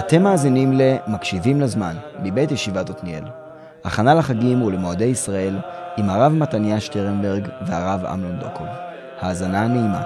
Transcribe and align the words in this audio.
אתם 0.00 0.22
מאזינים 0.22 0.72
ל"מקשיבים 0.72 1.60
לזמן" 1.60 1.96
מבית 2.22 2.50
ישיבת 2.50 2.90
עתניאל. 2.90 3.24
הכנה 3.84 4.14
לחגים 4.14 4.62
ולמועדי 4.62 5.04
ישראל 5.04 5.56
עם 5.96 6.10
הרב 6.10 6.32
מתניה 6.32 6.80
שטרנברג 6.80 7.48
והרב 7.66 8.04
אמנון 8.04 8.38
דוקוב. 8.40 8.66
האזנה 9.18 9.68
נעימה. 9.68 10.02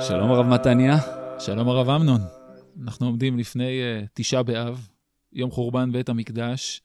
שלום 0.00 0.30
הרב 0.30 0.46
מתניה. 0.46 0.96
שלום 1.38 1.68
הרב 1.68 1.90
אמנון. 1.90 2.20
אנחנו 2.82 3.06
עומדים 3.06 3.38
לפני 3.38 3.80
uh, 3.80 4.08
תשעה 4.14 4.42
באב, 4.42 4.88
יום 5.32 5.50
חורבן 5.50 5.92
בית 5.92 6.08
המקדש, 6.08 6.82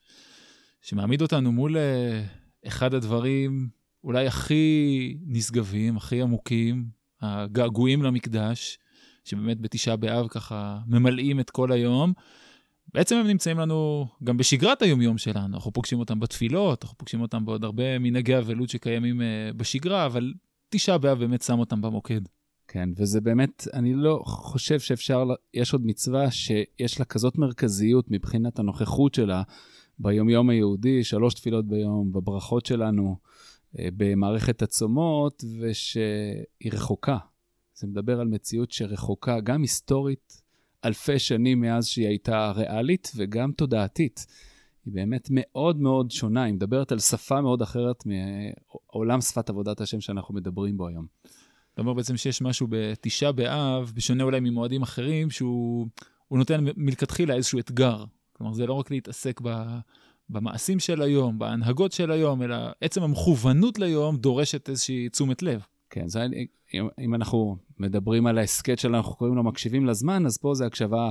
שמעמיד 0.81 1.21
אותנו 1.21 1.51
מול 1.51 1.75
uh, 1.75 2.67
אחד 2.67 2.93
הדברים 2.93 3.69
אולי 4.03 4.27
הכי 4.27 5.17
נשגבים, 5.27 5.97
הכי 5.97 6.21
עמוקים, 6.21 7.00
הגעגועים 7.21 8.03
למקדש, 8.03 8.77
שבאמת 9.25 9.61
בתשעה 9.61 9.95
באב 9.95 10.27
ככה 10.27 10.79
ממלאים 10.87 11.39
את 11.39 11.49
כל 11.49 11.71
היום. 11.71 12.13
בעצם 12.93 13.15
הם 13.15 13.27
נמצאים 13.27 13.59
לנו 13.59 14.07
גם 14.23 14.37
בשגרת 14.37 14.81
היומיום 14.81 15.17
שלנו, 15.17 15.55
אנחנו 15.55 15.71
פוגשים 15.73 15.99
אותם 15.99 16.19
בתפילות, 16.19 16.83
אנחנו 16.83 16.97
פוגשים 16.97 17.21
אותם 17.21 17.45
בעוד 17.45 17.63
הרבה 17.63 17.99
מנהגי 17.99 18.37
אבלות 18.37 18.69
שקיימים 18.69 19.21
uh, 19.21 19.23
בשגרה, 19.57 20.05
אבל 20.05 20.33
תשעה 20.69 20.97
באב 20.97 21.19
באמת 21.19 21.41
שם 21.41 21.59
אותם 21.59 21.81
במוקד. 21.81 22.21
כן, 22.67 22.89
וזה 22.97 23.21
באמת, 23.21 23.67
אני 23.73 23.93
לא 23.93 24.21
חושב 24.25 24.79
שאפשר, 24.79 25.23
יש 25.53 25.73
עוד 25.73 25.85
מצווה 25.85 26.31
שיש 26.31 26.99
לה 26.99 27.05
כזאת 27.05 27.37
מרכזיות 27.37 28.11
מבחינת 28.11 28.59
הנוכחות 28.59 29.13
שלה 29.13 29.43
ביומיום 29.99 30.49
היהודי, 30.49 31.03
שלוש 31.03 31.33
תפילות 31.33 31.67
ביום, 31.67 32.11
בברכות 32.11 32.65
שלנו, 32.65 33.15
אה, 33.15 33.15
במערכת 33.75 34.61
הצומות, 34.61 35.43
ושהיא 35.59 36.71
רחוקה. 36.73 37.17
זה 37.75 37.87
מדבר 37.87 38.19
על 38.19 38.27
מציאות 38.27 38.71
שרחוקה, 38.71 39.39
גם 39.39 39.61
היסטורית, 39.61 40.41
אלפי 40.85 41.19
שנים 41.19 41.61
מאז 41.61 41.87
שהיא 41.87 42.07
הייתה 42.07 42.51
ריאלית, 42.55 43.11
וגם 43.15 43.51
תודעתית. 43.51 44.25
היא 44.85 44.93
באמת 44.93 45.27
מאוד 45.31 45.79
מאוד 45.79 46.11
שונה, 46.11 46.43
היא 46.43 46.53
מדברת 46.53 46.91
על 46.91 46.99
שפה 46.99 47.41
מאוד 47.41 47.61
אחרת 47.61 48.03
מעולם 48.05 49.21
שפת 49.21 49.49
עבודת 49.49 49.81
השם 49.81 50.01
שאנחנו 50.01 50.33
מדברים 50.33 50.77
בו 50.77 50.87
היום. 50.87 51.05
אתה 51.73 51.81
אומר 51.81 51.93
בעצם 51.93 52.17
שיש 52.17 52.41
משהו 52.41 52.67
בתשעה 52.69 53.31
באב, 53.31 53.91
בשונה 53.95 54.23
אולי 54.23 54.39
ממועדים 54.39 54.81
אחרים, 54.81 55.29
שהוא 55.29 55.87
נותן 56.31 56.65
מלכתחילה 56.77 57.35
איזשהו 57.35 57.59
אתגר. 57.59 58.03
כלומר, 58.33 58.53
זה 58.53 58.65
לא 58.65 58.73
רק 58.73 58.91
להתעסק 58.91 59.41
ב, 59.43 59.77
במעשים 60.31 60.79
של 60.79 61.01
היום, 61.01 61.39
בהנהגות 61.39 61.91
של 61.91 62.11
היום, 62.11 62.41
אלא 62.41 62.55
עצם 62.81 63.03
המכוונות 63.03 63.79
ליום 63.79 64.17
דורשת 64.17 64.69
איזושהי 64.69 65.09
תשומת 65.09 65.43
לב. 65.43 65.61
כן, 65.89 66.07
זה, 66.07 66.25
אם, 66.73 66.87
אם 66.99 67.15
אנחנו 67.15 67.57
מדברים 67.79 68.27
על 68.27 68.37
ההסכת 68.37 68.79
שלנו, 68.79 68.97
אנחנו 68.97 69.15
קוראים 69.15 69.35
לו 69.35 69.43
מקשיבים 69.43 69.85
לזמן, 69.85 70.25
אז 70.25 70.37
פה 70.37 70.53
זו 70.53 70.65
הקשבה 70.65 71.09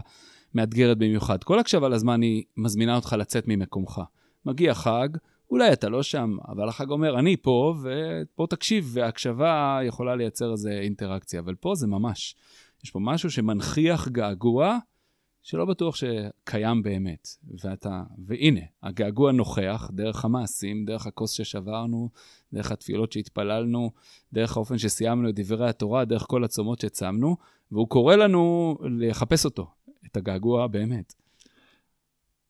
מאתגרת 0.54 0.98
במיוחד. 0.98 1.44
כל 1.44 1.58
הקשבה 1.58 1.88
לזמן 1.88 2.22
היא 2.22 2.44
מזמינה 2.56 2.96
אותך 2.96 3.16
לצאת 3.18 3.44
ממקומך. 3.48 4.00
מגיע 4.46 4.74
חג, 4.74 5.08
אולי 5.50 5.72
אתה 5.72 5.88
לא 5.88 6.02
שם, 6.02 6.36
אבל 6.48 6.68
החג 6.68 6.90
אומר, 6.90 7.18
אני 7.18 7.36
פה, 7.36 7.74
ופה 7.82 8.46
תקשיב, 8.50 8.90
והקשבה 8.92 9.80
יכולה 9.84 10.16
לייצר 10.16 10.52
איזו 10.52 10.68
אינטראקציה, 10.68 11.40
אבל 11.40 11.54
פה 11.54 11.74
זה 11.74 11.86
ממש. 11.86 12.34
יש 12.84 12.90
פה 12.90 12.98
משהו 13.02 13.30
שמנכיח 13.30 14.08
געגוע, 14.08 14.78
שלא 15.42 15.64
בטוח 15.64 15.96
שקיים 15.96 16.82
באמת. 16.82 17.28
ואתה, 17.64 18.02
והנה, 18.26 18.60
הגעגוע 18.82 19.32
נוכח 19.32 19.90
דרך 19.92 20.24
המעשים, 20.24 20.84
דרך 20.84 21.06
הכוס 21.06 21.32
ששברנו, 21.32 22.08
דרך 22.52 22.72
התפילות 22.72 23.12
שהתפללנו, 23.12 23.90
דרך 24.32 24.56
האופן 24.56 24.78
שסיימנו 24.78 25.28
את 25.28 25.34
דברי 25.34 25.68
התורה, 25.68 26.04
דרך 26.04 26.24
כל 26.28 26.44
הצומות 26.44 26.80
שצמנו, 26.80 27.36
והוא 27.72 27.88
קורא 27.88 28.16
לנו 28.16 28.76
לחפש 28.98 29.44
אותו, 29.44 29.70
את 30.06 30.16
הגעגוע 30.16 30.66
באמת. 30.66 31.14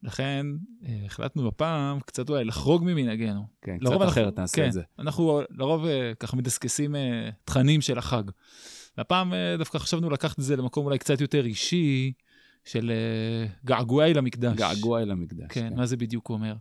לכן 0.02 0.46
אה, 0.84 1.02
החלטנו 1.06 1.48
הפעם 1.48 2.00
קצת 2.00 2.30
אולי 2.30 2.44
לחרוג 2.44 2.84
ממנהגנו. 2.84 3.46
כן, 3.62 3.78
קצת 3.78 3.92
אנחנו, 3.92 4.08
אחרת 4.08 4.38
נעשה 4.38 4.56
כן, 4.56 4.68
את 4.68 4.72
זה. 4.72 4.82
אנחנו 4.98 5.40
לרוב 5.50 5.84
אה, 5.84 6.12
ככה 6.20 6.36
מדסקסים 6.36 6.96
אה, 6.96 7.30
תכנים 7.44 7.80
של 7.80 7.98
החג. 7.98 8.22
והפעם 8.98 9.32
דווקא 9.58 9.78
חשבנו 9.78 10.10
לקחת 10.10 10.38
את 10.38 10.44
זה 10.44 10.56
למקום 10.56 10.84
אולי 10.86 10.98
קצת 10.98 11.20
יותר 11.20 11.46
אישי, 11.46 12.12
של 12.70 12.92
געגועי 13.64 14.14
למקדש. 14.14 14.56
געגועי 14.56 15.06
למקדש. 15.06 15.46
כן, 15.48 15.68
כן, 15.70 15.76
מה 15.76 15.86
זה 15.86 15.96
בדיוק 15.96 16.30
אומר. 16.30 16.54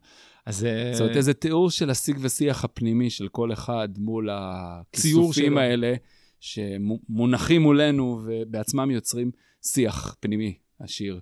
אז... 0.46 0.68
זאת 0.94 1.02
אומרת, 1.02 1.16
איזה 1.16 1.34
תיאור 1.34 1.72
של 1.72 1.90
השיג 1.90 2.18
ושיח 2.22 2.64
הפנימי 2.64 3.10
של 3.10 3.28
כל 3.28 3.54
אחד 3.54 3.90
מול 3.98 4.30
הכיסופים 4.32 5.58
האלה, 5.58 5.94
שמונחים 6.40 7.62
מולנו 7.62 8.22
ובעצמם 8.26 8.92
יוצרים 8.92 9.32
שיח 9.66 10.16
פנימי 10.20 10.58
עשיר. 10.80 11.20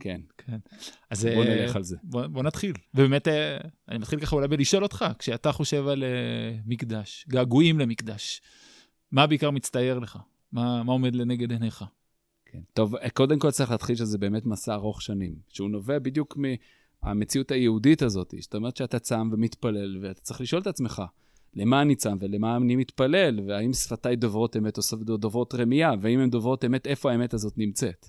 כן. 0.00 0.20
כן. 0.38 0.58
אז 1.10 1.28
בוא 1.34 1.44
נלך 1.44 1.76
על 1.76 1.82
זה. 1.82 1.96
בוא, 2.02 2.26
בוא 2.26 2.42
נתחיל. 2.42 2.72
ובאמת, 2.94 3.28
אני 3.88 3.98
מתחיל 3.98 4.20
ככה 4.20 4.36
אולי 4.36 4.48
בלשאול 4.48 4.82
אותך, 4.82 5.04
כשאתה 5.18 5.52
חושב 5.52 5.88
על 5.88 6.04
מקדש, 6.66 7.26
געגועים 7.28 7.78
למקדש, 7.78 8.42
מה 9.12 9.26
בעיקר 9.26 9.50
מצטייר 9.50 9.98
לך? 9.98 10.18
מה, 10.52 10.82
מה 10.82 10.92
עומד 10.92 11.14
לנגד 11.14 11.52
עיניך? 11.52 11.84
כן. 12.52 12.58
טוב, 12.72 12.94
קודם 13.14 13.38
כל 13.38 13.50
צריך 13.50 13.70
להתחיל 13.70 13.96
שזה 13.96 14.18
באמת 14.18 14.46
מסע 14.46 14.74
ארוך 14.74 15.02
שנים, 15.02 15.34
שהוא 15.48 15.70
נובע 15.70 15.98
בדיוק 15.98 16.38
מהמציאות 17.02 17.50
היהודית 17.50 18.02
הזאת, 18.02 18.34
זאת 18.40 18.54
אומרת 18.54 18.76
שאתה 18.76 18.98
צם 18.98 19.28
ומתפלל, 19.32 19.98
ואתה 20.02 20.20
צריך 20.20 20.40
לשאול 20.40 20.62
את 20.62 20.66
עצמך, 20.66 21.02
למה 21.54 21.82
אני 21.82 21.96
צם 21.96 22.16
ולמה 22.20 22.56
אני 22.56 22.76
מתפלל, 22.76 23.40
והאם 23.46 23.72
שפתיי 23.72 24.16
דוברות 24.16 24.56
אמת 24.56 24.78
או 24.78 25.16
דוברות 25.16 25.54
רמייה, 25.54 25.92
ואם 26.00 26.20
הן 26.20 26.30
דוברות 26.30 26.64
אמת, 26.64 26.86
איפה 26.86 27.12
האמת 27.12 27.34
הזאת 27.34 27.58
נמצאת. 27.58 28.08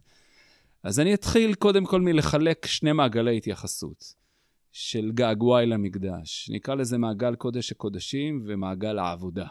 אז 0.84 1.00
אני 1.00 1.14
אתחיל 1.14 1.54
קודם 1.54 1.86
כל 1.86 2.02
מלחלק 2.02 2.66
שני 2.66 2.92
מעגלי 2.92 3.38
התייחסות 3.38 4.14
של 4.72 5.12
געגועי 5.12 5.66
למקדש. 5.66 6.50
נקרא 6.54 6.76
לזה 6.76 6.98
מעגל 6.98 7.36
קודש 7.36 7.72
הקודשים 7.72 8.44
ומעגל 8.48 9.00
העבודה. 9.00 9.48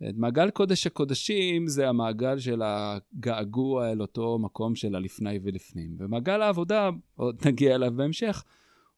מעגל 0.00 0.50
קודש 0.50 0.86
הקודשים 0.86 1.68
זה 1.68 1.88
המעגל 1.88 2.38
של 2.38 2.62
הגעגוע 2.64 3.92
אל 3.92 4.00
אותו 4.00 4.38
מקום 4.38 4.74
של 4.74 4.94
הלפני 4.94 5.38
ולפנים. 5.42 5.96
ומעגל 5.98 6.42
העבודה, 6.42 6.90
עוד 7.14 7.36
נגיע 7.46 7.74
אליו 7.74 7.92
בהמשך, 7.96 8.44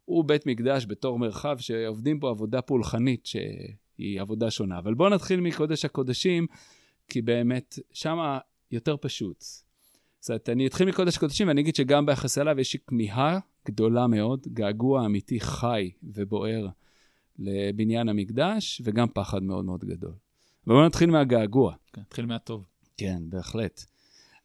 הוא 0.04 0.24
בית 0.24 0.46
מקדש 0.46 0.86
בתור 0.88 1.18
מרחב 1.18 1.58
שעובדים 1.58 2.20
בו 2.20 2.28
עבודה 2.28 2.62
פולחנית 2.62 3.26
שהיא 3.26 4.20
עבודה 4.20 4.50
שונה. 4.50 4.78
אבל 4.78 4.94
בואו 4.94 5.08
נתחיל 5.08 5.40
מקודש 5.40 5.84
הקודשים, 5.84 6.46
כי 7.08 7.22
באמת 7.22 7.78
שמה 7.92 8.38
יותר 8.70 8.96
פשוט. 9.00 9.44
זאת 10.20 10.30
אומרת, 10.30 10.48
אני 10.48 10.66
אתחיל 10.66 10.88
מקודש 10.88 11.16
הקודשים 11.16 11.48
ואני 11.48 11.60
אגיד 11.60 11.74
שגם 11.74 12.06
ביחס 12.06 12.38
אליו 12.38 12.60
יש 12.60 12.74
לי 12.74 12.80
כמיהה 12.86 13.38
גדולה 13.66 14.06
מאוד, 14.06 14.46
געגוע 14.48 15.06
אמיתי 15.06 15.40
חי 15.40 15.90
ובוער 16.02 16.68
לבניין 17.38 18.08
המקדש, 18.08 18.82
וגם 18.84 19.08
פחד 19.14 19.42
מאוד 19.42 19.64
מאוד 19.64 19.84
גדול. 19.84 20.12
ובואו 20.66 20.86
נתחיל 20.86 21.10
מהגעגוע. 21.10 21.74
כן, 21.92 22.00
נתחיל 22.00 22.26
מהטוב. 22.26 22.64
כן, 22.96 23.22
בהחלט. 23.28 23.84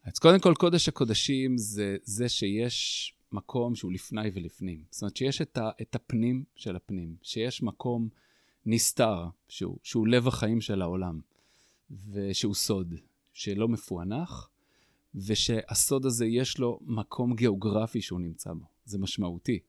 אז 0.03 0.20
קודם 0.20 0.40
כל, 0.40 0.53
קודש 0.56 0.88
הקודשים 0.88 1.58
זה 1.58 1.98
זה 2.03 2.30
שיש 2.30 3.14
מקום 3.31 3.76
שהוא 3.76 3.92
לפני 3.92 4.30
ולפנים. 4.34 4.84
זאת 4.90 5.02
אומרת, 5.02 5.18
שיש 5.18 5.42
את, 5.42 5.58
ה, 5.58 5.70
את 5.81 5.96
הפנים 5.96 6.44
של 6.56 6.76
הפנים, 6.76 7.16
שיש 7.22 7.64
מקום 7.64 8.09
נסתר, 8.66 9.26
שהוא, 9.48 9.78
שהוא 9.84 10.08
לב 10.08 10.28
החיים 10.28 10.62
של 10.62 10.81
העולם, 10.81 11.20
ושהוא 12.12 12.56
סוד, 12.56 12.94
שלא 13.34 13.68
מפוענח, 13.68 14.50
ושהסוד 15.16 16.06
הזה 16.06 16.26
יש 16.26 16.58
לו 16.58 16.80
מקום 16.82 17.36
גיאוגרפי 17.36 18.02
שהוא 18.02 18.22
נמצא 18.22 18.53
בו. 18.53 18.66
זה 18.86 18.97
משמעותי. 18.97 19.59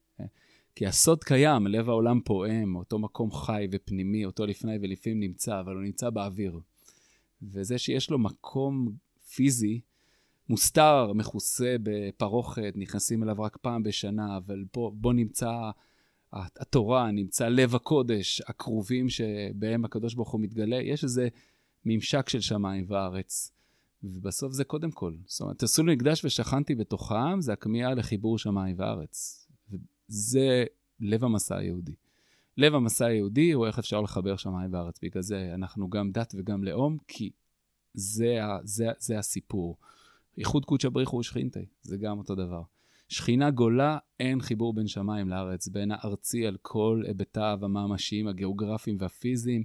כי 0.76 0.86
הסוד 0.86 1.24
קיים, 1.24 1.66
לב 1.66 1.88
העולם 1.88 2.20
פועם, 2.20 2.76
אותו 2.76 2.98
מקום 2.98 3.32
חי 3.32 3.66
ופנימי, 3.72 4.24
אותו 4.24 4.46
לפני 4.46 4.78
ולפעמים 4.82 5.20
נמצא, 5.20 5.60
אבל 5.60 5.74
הוא 5.74 5.82
נמצא 5.82 6.10
באוויר. 6.10 6.60
וזה 7.42 7.78
שיש 7.78 8.10
לו 8.10 8.18
מקום 8.18 8.92
פיזי, 9.34 9.80
מוסתר, 10.48 11.12
מכוסה 11.12 11.76
בפרוכת, 11.82 12.72
נכנסים 12.76 13.22
אליו 13.22 13.36
רק 13.38 13.56
פעם 13.56 13.82
בשנה, 13.82 14.36
אבל 14.36 14.64
פה, 14.70 14.92
בו 14.94 15.12
נמצא 15.12 15.70
התורה, 16.32 17.10
נמצא 17.10 17.48
לב 17.48 17.74
הקודש, 17.74 18.42
הקרובים 18.46 19.08
שבהם 19.08 19.84
הקדוש 19.84 20.14
ברוך 20.14 20.30
הוא 20.30 20.40
מתגלה, 20.40 20.76
יש 20.76 21.04
איזה 21.04 21.28
ממשק 21.84 22.28
של 22.28 22.40
שמיים 22.40 22.84
וארץ. 22.88 23.52
ובסוף 24.02 24.52
זה 24.52 24.64
קודם 24.64 24.90
כל. 24.90 25.14
זאת 25.26 25.40
אומרת, 25.40 25.58
תעשו 25.58 25.82
לי 25.82 25.94
מקדש 25.94 26.24
ושכנתי 26.24 26.74
בתוכם, 26.74 27.40
זה 27.40 27.52
הכמיהה 27.52 27.94
לחיבור 27.94 28.38
שמיים 28.38 28.76
וארץ. 28.78 29.45
וזה 30.10 30.64
לב 31.00 31.24
המסע 31.24 31.56
היהודי. 31.56 31.94
לב 32.56 32.74
המסע 32.74 33.06
היהודי 33.06 33.52
הוא 33.52 33.66
איך 33.66 33.78
אפשר 33.78 34.00
לחבר 34.00 34.36
שמיים 34.36 34.74
וארץ. 34.74 34.98
בגלל 35.02 35.22
זה 35.22 35.50
אנחנו 35.54 35.90
גם 35.90 36.12
דת 36.12 36.34
וגם 36.38 36.64
לאום, 36.64 36.98
כי 37.08 37.30
זה, 37.94 38.38
זה, 38.64 38.88
זה 38.98 39.18
הסיפור. 39.18 39.76
איחוד 40.38 40.64
קודשא 40.64 40.88
בריך 40.88 41.08
הוא 41.08 41.22
שכינתי, 41.22 41.66
זה 41.82 41.96
גם 41.96 42.18
אותו 42.18 42.34
דבר. 42.34 42.62
שכינה 43.08 43.50
גולה, 43.50 43.98
אין 44.20 44.40
חיבור 44.40 44.74
בין 44.74 44.88
שמיים 44.88 45.28
לארץ, 45.28 45.68
בין 45.68 45.90
הארצי 45.90 46.46
על 46.46 46.56
כל 46.62 47.02
היבטיו 47.06 47.58
הממשיים, 47.62 48.28
הגיאוגרפיים 48.28 48.96
והפיזיים, 49.00 49.62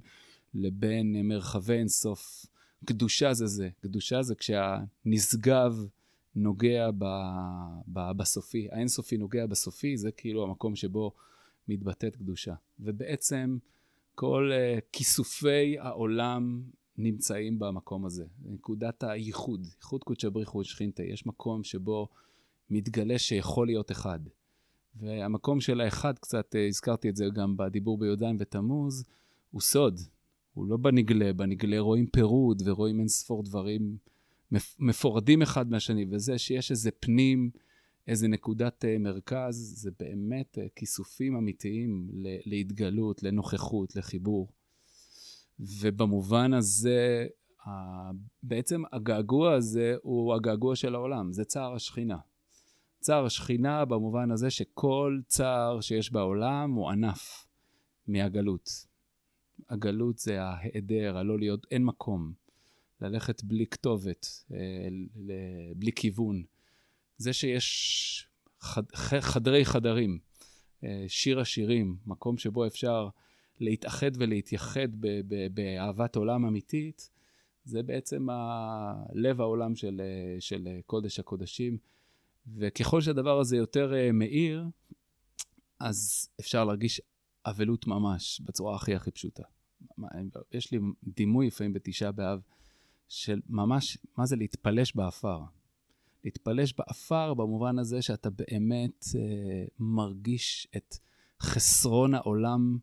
לבין 0.54 1.28
מרחבי 1.28 1.74
אינסוף 1.74 2.46
קדושה 2.84 3.34
זה 3.34 3.46
זה. 3.46 3.68
קדושה 3.80 4.22
זה 4.22 4.34
כשהנשגב 4.34 5.86
נוגע 6.34 6.90
ב, 6.98 7.04
ב, 7.88 8.12
בסופי, 8.16 8.68
האינסופי 8.72 9.16
נוגע 9.16 9.46
בסופי, 9.46 9.96
זה 9.96 10.12
כאילו 10.12 10.44
המקום 10.44 10.76
שבו 10.76 11.12
מתבטאת 11.68 12.16
קדושה. 12.16 12.54
ובעצם 12.80 13.58
כל 14.14 14.50
uh, 14.52 14.80
כיסופי 14.92 15.78
העולם 15.78 16.62
נמצאים 16.98 17.58
במקום 17.58 18.06
הזה. 18.06 18.24
נקודת 18.44 19.04
הייחוד, 19.04 19.66
ייחוד 19.76 20.04
קודשא 20.04 20.28
בריך 20.28 20.54
ושכינתה. 20.54 21.02
יש 21.02 21.26
מקום 21.26 21.64
שבו 21.64 22.08
מתגלה 22.70 23.18
שיכול 23.18 23.66
להיות 23.66 23.90
אחד. 23.90 24.20
והמקום 24.96 25.60
של 25.60 25.80
האחד, 25.80 26.18
קצת 26.18 26.54
uh, 26.54 26.58
הזכרתי 26.68 27.08
את 27.08 27.16
זה 27.16 27.24
גם 27.34 27.56
בדיבור 27.56 27.98
בי"ז 27.98 28.22
ותמוז, 28.38 29.04
הוא 29.50 29.60
סוד. 29.60 30.00
הוא 30.54 30.66
לא 30.66 30.76
בנגלה, 30.76 31.32
בנגלה 31.32 31.80
רואים 31.80 32.06
פירוד 32.06 32.62
ורואים 32.64 32.98
אין 32.98 33.08
ספור 33.08 33.42
דברים 33.42 33.96
מפורדים 34.78 35.42
אחד 35.42 35.70
מהשני, 35.70 36.06
וזה 36.10 36.38
שיש 36.38 36.70
איזה 36.70 36.90
פנים, 36.90 37.50
איזה 38.08 38.28
נקודת 38.28 38.84
uh, 38.84 38.98
מרכז, 38.98 39.74
זה 39.76 39.90
באמת 39.98 40.58
uh, 40.58 40.68
כיסופים 40.76 41.36
אמיתיים 41.36 42.08
להתגלות, 42.44 43.22
לנוכחות, 43.22 43.96
לחיבור. 43.96 44.52
ובמובן 45.60 46.52
הזה, 46.52 47.26
בעצם 48.42 48.82
הגעגוע 48.92 49.54
הזה 49.54 49.94
הוא 50.02 50.34
הגעגוע 50.34 50.76
של 50.76 50.94
העולם, 50.94 51.32
זה 51.32 51.44
צער 51.44 51.74
השכינה. 51.74 52.16
צער 53.00 53.26
השכינה 53.26 53.84
במובן 53.84 54.30
הזה 54.30 54.50
שכל 54.50 55.20
צער 55.26 55.80
שיש 55.80 56.12
בעולם 56.12 56.72
הוא 56.72 56.90
ענף 56.90 57.46
מהגלות. 58.08 58.70
הגלות 59.70 60.18
זה 60.18 60.42
ההיעדר, 60.42 61.18
הלא 61.18 61.38
להיות, 61.38 61.66
אין 61.70 61.84
מקום. 61.84 62.32
ללכת 63.02 63.44
בלי 63.44 63.66
כתובת, 63.66 64.26
אה, 64.52 64.58
בלי 65.76 65.92
כיוון. 65.92 66.42
זה 67.16 67.32
שיש 67.32 68.28
חד, 68.60 68.82
חדרי 69.20 69.64
חדרים, 69.64 70.18
אה, 70.84 71.04
שיר 71.08 71.40
השירים, 71.40 71.96
מקום 72.06 72.38
שבו 72.38 72.66
אפשר 72.66 73.08
להתאחד 73.60 74.10
ולהתייחד 74.18 74.88
באהבת 75.54 76.16
עולם 76.16 76.44
אמיתית, 76.44 77.10
זה 77.64 77.82
בעצם 77.82 78.26
לב 79.12 79.40
העולם 79.40 79.74
של, 79.74 80.00
אה, 80.04 80.40
של 80.40 80.68
קודש 80.86 81.18
הקודשים. 81.18 81.78
וככל 82.56 83.00
שהדבר 83.00 83.40
הזה 83.40 83.56
יותר 83.56 83.92
מאיר, 84.12 84.64
אז 85.80 86.28
אפשר 86.40 86.64
להרגיש 86.64 87.00
אבלות 87.46 87.86
ממש, 87.86 88.40
בצורה 88.44 88.76
הכי 88.76 88.94
הכי 88.94 89.10
פשוטה. 89.10 89.42
יש 90.52 90.72
לי 90.72 90.78
דימוי 91.04 91.46
לפעמים 91.46 91.72
בתשעה 91.72 92.12
באב, 92.12 92.40
של 93.12 93.40
ממש, 93.48 93.98
מה 94.18 94.26
זה 94.26 94.36
להתפלש 94.36 94.96
באפר? 94.96 95.40
להתפלש 96.24 96.74
באפר 96.78 97.34
במובן 97.34 97.78
הזה 97.78 98.02
שאתה 98.02 98.30
באמת 98.30 99.04
אה, 99.14 99.64
מרגיש 99.78 100.68
את 100.76 100.96
חסרון 101.42 102.14
העולם 102.14 102.78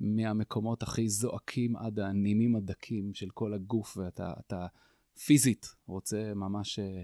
מהמקומות 0.00 0.82
הכי 0.82 1.08
זועקים 1.08 1.76
עד 1.76 1.98
הנימים 1.98 2.56
הדקים 2.56 3.14
של 3.14 3.30
כל 3.30 3.54
הגוף, 3.54 3.96
ואתה 3.96 4.66
פיזית 5.24 5.74
רוצה 5.86 6.32
ממש 6.34 6.78
אה, 6.78 7.02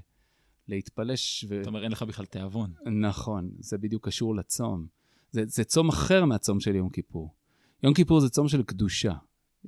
להתפלש. 0.69 1.45
ו... 1.49 1.61
אתה 1.61 1.69
אומר, 1.69 1.83
אין 1.83 1.93
לך 1.93 2.03
בכלל 2.03 2.27
תיאבון. 2.27 2.73
נכון, 3.01 3.51
זה 3.59 3.79
בדיוק 3.79 4.07
קשור 4.07 4.37
לצום. 4.37 4.87
זה, 5.31 5.43
זה 5.47 5.65
צום 5.65 5.89
אחר 5.89 6.25
מהצום 6.25 6.61
של 6.61 6.75
יום 6.75 6.91
כיפור. 6.91 7.35
יום 7.83 7.95
כיפור 7.95 8.21
זה 8.21 8.29
צום 8.29 8.49
של 8.49 8.63
קדושה. 8.63 9.15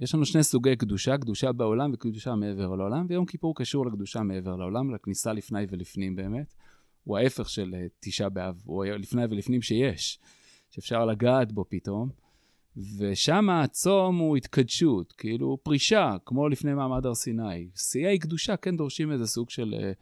יש 0.01 0.15
לנו 0.15 0.25
שני 0.25 0.43
סוגי 0.43 0.77
קדושה, 0.77 1.19
קדושה 1.19 1.53
בעולם 1.53 1.91
וקדושה 1.95 2.35
מעבר 2.35 2.75
לעולם, 2.75 3.07
ויום 3.09 3.27
כיפור 3.27 3.55
קשור 3.57 3.87
לקדושה 3.87 4.23
מעבר 4.23 4.57
לעולם, 4.57 4.95
לכניסה 4.95 5.33
לפני 5.33 5.67
ולפנים 5.69 6.17
באמת. 6.17 6.55
הוא 7.05 7.19
ההפך 7.19 7.49
של 7.49 7.75
אה, 7.75 7.87
תשעה 8.01 8.29
באב, 8.29 8.63
הוא 8.65 8.85
לפני 8.85 9.25
ולפנים 9.25 9.63
שיש, 9.63 10.19
שאפשר 10.71 11.07
לגעת 11.07 11.53
בו 11.53 11.65
פתאום. 11.69 12.09
ושם 12.99 13.51
הצום 13.51 14.19
הוא 14.19 14.37
התקדשות, 14.37 15.13
כאילו 15.13 15.59
פרישה, 15.63 16.17
כמו 16.25 16.49
לפני 16.49 16.75
מעמד 16.75 17.07
הר 17.07 17.15
סיני. 17.15 17.69
שיאי 17.77 18.19
קדושה 18.19 18.57
כן 18.57 18.77
דורשים 18.77 19.13
איזה 19.13 19.27
סוג 19.27 19.51
של, 19.51 19.75
אה, 19.79 19.93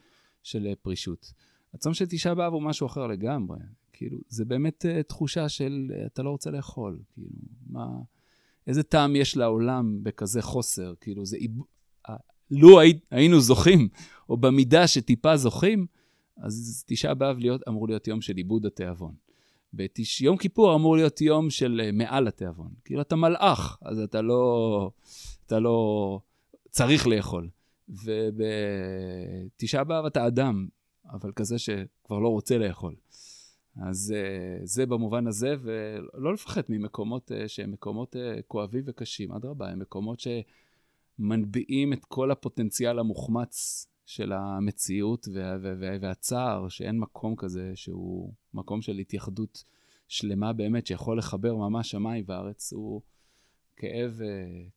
של 0.43 0.67
אה, 0.67 0.73
פרישות. 0.83 1.33
הצום 1.75 1.95
של 1.95 2.07
תשעה 2.07 2.35
באב 2.35 2.53
הוא 2.53 2.63
משהו 2.63 2.87
אחר 2.87 3.07
לגמרי. 3.07 3.59
כאילו, 3.93 4.19
זה 4.29 4.45
באמת 4.45 4.87
תחושה 5.09 5.49
של 5.49 5.93
אתה 6.07 6.23
לא 6.23 6.31
רוצה 6.31 6.51
לאכול, 6.51 6.99
כאילו, 7.15 7.29
מה... 7.67 7.87
איזה 8.69 8.83
טעם 8.83 9.17
יש 9.17 9.37
לעולם 9.37 9.99
בכזה 10.03 10.43
חוסר? 10.43 10.95
כאילו, 11.01 11.27
זה... 11.27 11.39
לו 12.51 12.79
היינו 13.11 13.41
זוכים, 13.41 13.89
או 14.29 14.37
במידה 14.37 14.87
שטיפה 14.87 15.37
זוכים, 15.37 15.87
אז 16.37 16.85
תשעה 16.87 17.15
באב 17.15 17.39
להיות, 17.39 17.61
אמור 17.69 17.89
להיות 17.89 18.09
יום 18.09 18.21
של 18.21 18.37
עיבוד 18.37 18.67
התיאבון. 18.67 19.15
בתש... 19.75 20.21
יום 20.21 20.37
כיפור 20.37 20.75
אמור 20.75 20.97
להיות 20.97 21.21
יום 21.21 21.51
של 21.51 21.81
אה, 21.85 21.93
מעל 21.93 22.29
התיאבון. 22.29 22.71
כאילו, 22.85 23.01
אתה 23.01 23.17
מלאך, 23.17 23.79
אז 23.83 23.99
אתה 23.99 24.23
לא, 24.23 24.91
אתה 25.47 25.59
לא 25.59 26.21
צריך 26.71 27.07
לאכול. 27.07 27.49
ובתשעה 27.89 29.85
באב 29.85 30.05
אתה 30.05 30.27
אדם, 30.27 30.69
אבל 31.11 31.33
כזה 31.33 31.59
שכבר 31.59 32.19
לא 32.19 32.29
רוצה 32.29 32.59
לאכול. 32.59 32.95
אז 33.83 34.15
uh, 34.17 34.67
זה 34.67 34.87
במובן 34.87 35.27
הזה, 35.27 35.55
ולא 35.61 36.33
לפחד 36.33 36.63
ממקומות 36.69 37.31
uh, 37.33 37.49
שהם 37.49 37.73
מקומות 37.73 38.17
uh, 38.17 38.43
כואבים 38.47 38.85
וקשים, 38.87 39.33
אדרבה, 39.33 39.69
הם 39.71 39.79
מקומות 39.79 40.21
שמנביאים 41.19 41.93
את 41.93 42.05
כל 42.05 42.31
הפוטנציאל 42.31 42.99
המוחמץ 42.99 43.87
של 44.07 44.33
המציאות 44.33 45.29
וה, 45.35 45.57
וה, 45.63 45.97
והצער, 46.01 46.69
שאין 46.69 46.99
מקום 46.99 47.37
כזה 47.37 47.73
שהוא 47.75 48.33
מקום 48.55 48.83
של 48.83 48.99
התייחדות 48.99 49.65
שלמה 50.09 50.53
באמת, 50.53 50.87
שיכול 50.87 51.19
לחבר 51.19 51.55
ממש 51.55 51.91
שמיים 51.91 52.25
וארץ, 52.29 52.73
הוא 52.73 53.03
כאב, 53.77 54.21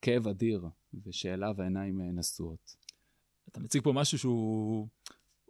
כאב 0.02 0.28
אדיר, 0.28 0.66
ושאליו 1.06 1.56
העיניים 1.62 2.02
נשואות. 2.02 2.76
אתה 3.50 3.60
מציג 3.60 3.84
פה 3.84 3.94
משהו 3.94 4.18
שהוא... 4.18 4.88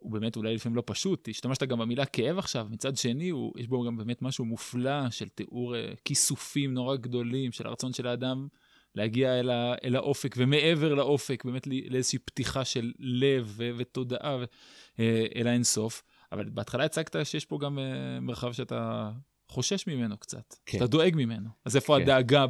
הוא 0.02 0.12
באמת 0.12 0.36
אולי 0.36 0.56
לפעמים 0.56 0.76
לא 0.76 0.84
פשוט, 0.86 1.28
השתמשת 1.30 1.64
גם 1.64 1.80
במילה 1.80 2.06
כאב 2.06 2.38
עכשיו, 2.38 2.68
מצד 2.70 2.98
שני, 2.98 3.30
הוא, 3.30 3.54
יש 3.58 3.68
בו 3.68 3.84
גם 3.84 3.98
באמת 3.98 4.22
משהו 4.22 4.46
מופלא 4.46 5.10
של 5.10 5.28
תיאור 5.28 5.76
uh, 5.76 5.78
כיסופים 6.06 6.74
נורא 6.74 6.96
גדולים 6.96 7.52
של 7.52 7.68
הרצון 7.68 7.94
של 7.94 8.08
האדם 8.08 8.48
להגיע 8.96 9.40
אל, 9.40 9.50
ה, 9.50 9.74
אל 9.84 9.96
האופק, 9.96 10.36
ומעבר 10.38 10.94
לאופק, 10.94 11.46
באמת 11.46 11.68
לאיזושהי 11.68 12.20
פתיחה 12.20 12.66
של 12.66 12.92
לב 13.00 13.54
ו- 13.58 13.70
ותודעה 13.78 14.38
ו- 14.42 14.44
uh, 14.44 15.00
אל 15.36 15.48
האינסוף. 15.48 16.04
אבל 16.32 16.50
בהתחלה 16.50 16.86
הצגת 16.86 17.16
שיש 17.24 17.46
פה 17.46 17.58
גם 17.62 17.78
uh, 17.78 18.22
מרחב 18.22 18.52
שאתה 18.52 19.12
חושש 19.48 19.88
ממנו 19.88 20.18
קצת, 20.18 20.56
כן. 20.66 20.78
שאתה 20.78 20.88
דואג 20.88 21.16
ממנו. 21.16 21.50
אז 21.66 21.76
איפה 21.76 21.96
כן. 21.96 22.02
הדאגה 22.02 22.46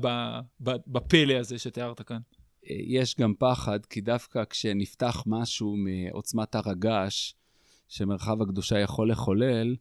בפלא 0.88 1.34
הזה 1.34 1.60
שתיארת 1.60 2.02
כאן? 2.02 2.20
יש 2.88 3.16
גם 3.20 3.34
פחד, 3.40 3.86
כי 3.86 4.02
דווקא 4.02 4.44
כשנפתח 4.50 5.24
משהו 5.26 5.76
מעוצמת 5.78 6.56
הר 6.56 6.70
הגעש, 6.70 7.34
שמרחב 7.92 8.42
הקדושה 8.42 8.80
יכול 8.80 9.12
לחולל, 9.12 9.76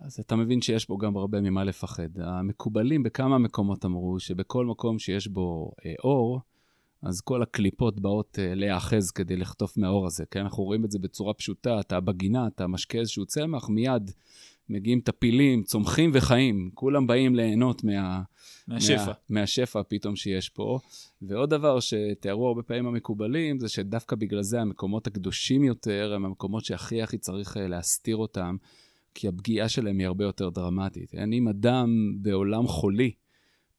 אז 0.00 0.20
אתה 0.20 0.36
מבין 0.36 0.62
שיש 0.62 0.88
בו 0.88 0.98
גם 0.98 1.16
הרבה 1.16 1.40
ממה 1.40 1.64
לפחד. 1.64 2.18
המקובלים 2.18 3.02
בכמה 3.02 3.38
מקומות 3.38 3.84
אמרו 3.84 4.20
שבכל 4.20 4.66
מקום 4.66 4.98
שיש 4.98 5.28
בו 5.28 5.72
אה, 5.86 5.94
אור, 6.04 6.40
אז 7.02 7.20
כל 7.20 7.42
הקליפות 7.42 8.00
באות 8.00 8.38
אה, 8.38 8.54
להיאחז 8.54 9.10
כדי 9.10 9.36
לחטוף 9.36 9.76
מהאור 9.76 10.06
הזה, 10.06 10.24
כן? 10.30 10.40
אנחנו 10.40 10.64
רואים 10.64 10.84
את 10.84 10.90
זה 10.90 10.98
בצורה 10.98 11.34
פשוטה, 11.34 11.80
אתה 11.80 12.00
בגינה, 12.00 12.46
אתה 12.46 12.66
משקה 12.66 12.98
איזשהו 12.98 13.26
צמח, 13.26 13.68
מיד 13.68 14.10
מגיעים 14.72 15.00
טפילים, 15.00 15.62
צומחים 15.62 16.10
וחיים, 16.14 16.70
כולם 16.74 17.06
באים 17.06 17.34
ליהנות 17.34 17.84
מה... 17.84 18.22
מהשפע. 18.68 19.06
מה, 19.06 19.12
מהשפע 19.28 19.82
פתאום 19.88 20.16
שיש 20.16 20.48
פה. 20.48 20.78
ועוד 21.22 21.50
דבר 21.50 21.80
שתיארו 21.80 22.48
הרבה 22.48 22.62
פעמים 22.62 22.86
המקובלים, 22.86 23.58
זה 23.58 23.68
שדווקא 23.68 24.16
בגלל 24.16 24.42
זה 24.42 24.60
המקומות 24.60 25.06
הקדושים 25.06 25.64
יותר, 25.64 26.12
הם 26.14 26.24
המקומות 26.24 26.64
שהכי 26.64 27.02
הכי 27.02 27.18
צריך 27.18 27.56
אה, 27.56 27.68
להסתיר 27.68 28.16
אותם, 28.16 28.56
כי 29.14 29.28
הפגיעה 29.28 29.68
שלהם 29.68 29.98
היא 29.98 30.06
הרבה 30.06 30.24
יותר 30.24 30.48
דרמטית. 30.48 31.10
כן? 31.10 31.32
אם 31.32 31.48
אדם 31.48 32.12
בעולם 32.22 32.66
חולי, 32.66 33.12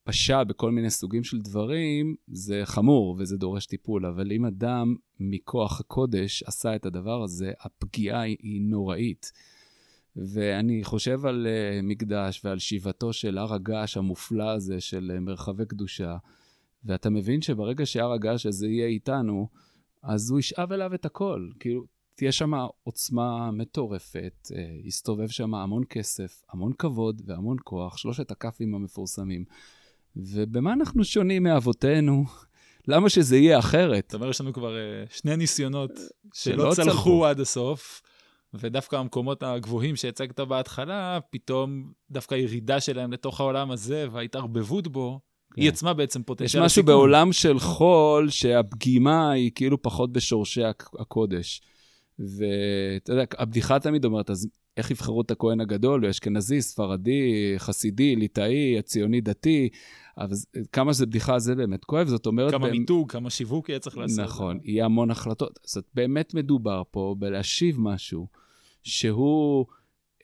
פשע 0.04 0.44
בכל 0.44 0.72
מיני 0.72 0.90
סוגים 0.90 1.24
של 1.24 1.42
דברים, 1.42 2.16
זה 2.28 2.62
חמור 2.66 3.16
וזה 3.20 3.38
דורש 3.38 3.66
טיפול, 3.66 4.06
אבל 4.06 4.32
אם 4.32 4.46
אדם 4.46 4.96
מכוח 5.20 5.80
הקודש 5.80 6.44
עשה 6.44 6.76
את 6.76 6.86
הדבר 6.86 7.24
הזה, 7.24 7.52
הפגיעה 7.62 8.22
היא 8.22 8.62
נוראית. 8.62 9.32
ואני 10.16 10.84
חושב 10.84 11.26
על 11.26 11.48
uh, 11.48 11.86
מקדש 11.86 12.42
ועל 12.46 12.60
שיבתו 12.60 13.14
של 13.14 13.38
הר 13.38 13.54
הגעש 13.54 13.98
המופלא 13.98 14.50
הזה 14.50 14.82
של 14.82 15.12
uh, 15.16 15.20
מרחבי 15.20 15.66
קדושה, 15.66 16.18
ואתה 16.86 17.10
מבין 17.10 17.42
שברגע 17.42 17.86
שהר 17.86 18.14
הגעש 18.14 18.46
הזה 18.46 18.68
יהיה 18.68 18.88
איתנו, 18.88 19.48
אז 20.04 20.32
הוא 20.32 20.40
ישאב 20.40 20.72
אליו 20.72 20.94
את 20.94 21.06
הכל. 21.06 21.50
כאילו, 21.60 21.86
תהיה 22.16 22.32
שם 22.32 22.52
עוצמה 22.84 23.52
מטורפת, 23.52 24.48
uh, 24.52 24.56
יסתובב 24.88 25.28
שם 25.28 25.56
המון 25.56 25.84
כסף, 25.90 26.44
המון 26.50 26.74
כבוד 26.74 27.22
והמון 27.26 27.58
כוח, 27.64 27.98
שלושת 27.98 28.32
הכ"פים 28.32 28.76
המפורסמים. 28.76 29.46
ובמה 30.16 30.74
אנחנו 30.74 31.04
שונים 31.04 31.44
מאבותינו? 31.44 32.26
למה 32.88 33.10
שזה 33.10 33.38
יהיה 33.38 33.60
אחרת? 33.60 34.06
זאת 34.08 34.14
אומרת, 34.14 34.30
יש 34.30 34.42
לנו 34.42 34.54
כבר 34.54 34.76
שני 35.10 35.38
ניסיונות 35.38 35.92
שלא 36.34 36.76
שלא 36.76 36.84
צלחו. 36.84 37.26
עד 37.26 37.40
הסוף, 37.40 38.02
ודווקא 38.54 38.96
המקומות 38.96 39.44
הגבוהים 39.44 39.96
שהצגת 39.96 40.40
בהתחלה, 40.40 41.20
פתאום 41.30 41.92
דווקא 42.12 42.36
הירידה 42.36 42.80
שלהם 42.82 43.14
לתוך 43.14 43.40
העולם 43.40 43.72
הזה 43.72 44.08
וההתערבבות 44.12 44.88
בו, 44.88 45.20
כן. 45.54 45.62
היא 45.62 45.70
עצמה 45.70 45.94
בעצם 45.94 46.20
יש 46.20 46.26
פוטנציאל 46.26 46.64
משהו 46.64 46.82
הסיכון. 46.82 46.86
בעולם 46.86 47.32
של 47.34 47.60
חול, 47.60 48.30
שהפגימה 48.30 49.32
היא 49.32 49.52
כאילו 49.56 49.82
פחות 49.82 50.12
בשורשי 50.14 50.64
הק- 50.64 50.90
הקודש. 51.00 51.62
ואתה 52.20 53.14
יודע, 53.14 53.24
הבדיחה 53.38 53.80
תמיד 53.80 54.06
אומרת, 54.06 54.30
אז 54.30 54.48
איך 54.78 54.92
יבחרו 54.92 55.22
את 55.22 55.32
הכהן 55.32 55.62
הגדול? 55.62 56.02
הוא 56.04 56.10
אשכנזי, 56.10 56.62
ספרדי, 56.62 57.54
חסידי, 57.58 58.16
ליטאי, 58.16 58.80
הציוני 58.80 59.22
דתי. 59.22 59.70
אבל 60.18 60.36
כמה 60.72 60.94
שזה 60.94 61.06
בדיחה, 61.06 61.40
זה 61.40 61.56
באמת 61.56 61.86
כואב. 61.86 62.08
זאת 62.08 62.26
אומרת... 62.26 62.52
כמה 62.52 62.66
באמת- 62.68 62.80
מיתוג, 62.80 63.12
כמה 63.12 63.30
שיווק 63.30 63.70
יהיה 63.70 63.80
צריך 63.80 63.98
לעשות. 63.98 64.20
נכון, 64.20 64.60
יהיה 64.64 64.86
המון 64.86 65.12
החלטות. 65.12 65.60
זאת 65.66 65.86
באמת 65.94 66.34
מדובר 66.34 66.82
פה 66.92 67.16
בלהשיב 67.20 67.76
משהו 67.80 68.28
שהוא 68.84 69.66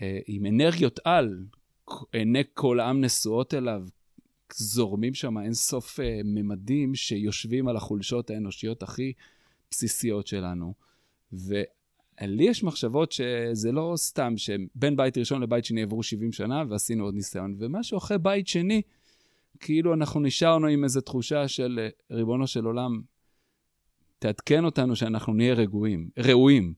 אה, 0.02 0.20
עם 0.28 0.46
אנרגיות 0.46 1.00
על, 1.04 1.46
עיני 2.14 2.44
כל 2.54 2.80
העם 2.80 3.02
נשואות 3.02 3.54
אליו, 3.54 3.88
זורמים 4.54 5.14
שם 5.14 5.38
אין 5.38 5.54
סוף 5.54 6.00
אה, 6.00 6.22
ממדים 6.24 6.96
שיושבים 6.96 7.68
על 7.68 7.76
החולשות 7.76 8.30
האנושיות 8.30 8.84
הכי 8.84 9.14
בסיסיות 9.72 10.28
שלנו. 10.28 10.74
ולי 11.34 12.44
יש 12.44 12.64
מחשבות 12.64 13.12
שזה 13.12 13.72
לא 13.72 13.94
סתם 13.96 14.34
שבין 14.38 14.96
בית 14.96 15.18
ראשון 15.18 15.42
לבית 15.42 15.66
שני 15.66 15.82
עברו 15.82 16.04
70 16.04 16.32
שנה 16.32 16.64
ועשינו 16.70 17.04
עוד 17.04 17.16
ניסיון, 17.16 17.56
ומשהו 17.60 17.98
אחרי 17.98 18.18
בית 18.18 18.48
שני, 18.48 18.82
כאילו 19.60 19.94
אנחנו 19.94 20.20
נשארנו 20.20 20.68
עם 20.68 20.84
איזו 20.84 21.02
תחושה 21.02 21.48
של 21.48 21.80
אה, 21.82 22.16
ריבונו 22.18 22.48
של 22.48 22.66
עולם, 22.66 23.02
תעדכן 24.20 24.66
אותנו 24.66 24.96
שאנחנו 24.96 25.34
נהיה 25.34 25.54
רגועים, 25.54 26.10
ראויים. 26.18 26.74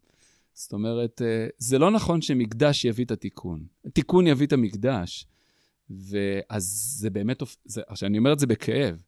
זאת 0.61 0.73
אומרת, 0.73 1.21
אה, 1.21 1.47
זה 1.57 1.79
לא 1.79 1.91
נכון 1.91 2.21
שמקדש 2.21 2.85
יביא 2.85 3.05
את 3.05 3.11
התיקון. 3.11 3.63
תיקון 3.93 4.27
יביא 4.27 4.47
את 4.47 4.53
המקדש. 4.53 5.25
ואז 5.89 6.63
זה 6.99 7.09
באמת, 7.09 7.43
זה, 7.65 7.81
עכשיו, 7.87 8.09
אני 8.09 8.17
אומר 8.17 8.33
את 8.33 8.39
זה 8.39 8.47
בכאב, 8.47 9.01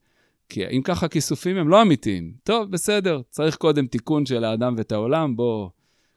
כי 0.49 0.67
אם 0.67 0.81
ככה 0.83 1.07
כיסופים 1.07 1.57
הם 1.57 1.69
לא 1.69 1.81
אמיתיים. 1.81 2.33
טוב, 2.43 2.71
בסדר, 2.71 3.21
צריך 3.29 3.55
קודם 3.55 3.87
תיקון 3.87 4.25
של 4.25 4.43
האדם 4.43 4.73
ואת 4.77 4.91
העולם, 4.91 5.35
בוא, 5.35 5.69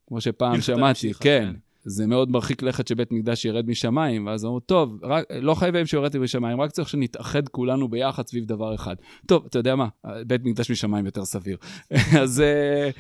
כמו 0.07 0.21
שפעם 0.21 0.61
שמעתי, 0.61 1.15
כן. 1.15 1.21
כן. 1.21 1.55
זה 1.85 2.07
מאוד 2.07 2.31
מרחיק 2.31 2.63
לכת 2.63 2.89
שבית 2.89 3.13
מקדש 3.13 3.45
ירד 3.45 3.69
משמיים, 3.69 4.27
ואז 4.27 4.45
אמרו, 4.45 4.61
טוב, 4.61 4.99
רק, 5.03 5.25
לא 5.41 5.55
חייבים 5.55 5.87
שיורדתי 5.87 6.19
משמיים, 6.19 6.61
רק 6.61 6.71
צריך 6.71 6.89
שנתאחד 6.89 7.49
כולנו 7.49 7.89
ביחד 7.89 8.27
סביב 8.27 8.45
דבר 8.45 8.75
אחד. 8.75 8.97
טוב, 9.27 9.45
אתה 9.47 9.59
יודע 9.59 9.77
מה, 9.77 9.89
בית 10.27 10.45
מקדש 10.45 10.71
משמיים 10.71 11.07
יותר 11.07 11.25
סביר. 11.25 11.57
אז, 12.23 12.41
אה, 12.41 12.91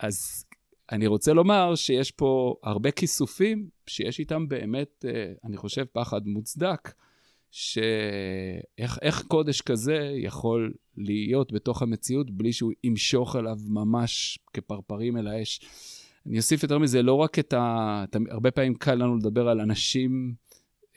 אז 0.00 0.44
אני 0.92 1.06
רוצה 1.06 1.32
לומר 1.32 1.74
שיש 1.74 2.10
פה 2.10 2.54
הרבה 2.62 2.90
כיסופים 2.90 3.68
שיש 3.86 4.18
איתם 4.18 4.48
באמת, 4.48 5.04
אה, 5.08 5.32
אני 5.44 5.56
חושב, 5.56 5.84
פחד 5.92 6.26
מוצדק, 6.26 6.92
שאיך 7.50 8.98
איך 9.02 9.22
קודש 9.28 9.60
כזה 9.60 10.12
יכול 10.16 10.72
להיות 10.96 11.52
בתוך 11.52 11.82
המציאות 11.82 12.30
בלי 12.30 12.52
שהוא 12.52 12.72
ימשוך 12.84 13.36
אליו 13.36 13.56
ממש 13.68 14.38
כפרפרים 14.52 15.16
אל 15.16 15.26
האש. 15.26 15.60
אני 16.26 16.36
אוסיף 16.36 16.62
יותר 16.62 16.78
מזה, 16.78 17.02
לא 17.02 17.14
רק 17.14 17.38
את 17.38 17.52
ה... 17.52 18.04
את 18.08 18.16
ה- 18.16 18.18
הרבה 18.30 18.50
פעמים 18.50 18.74
קל 18.74 18.94
לנו 18.94 19.16
לדבר 19.16 19.48
על 19.48 19.60
אנשים 19.60 20.34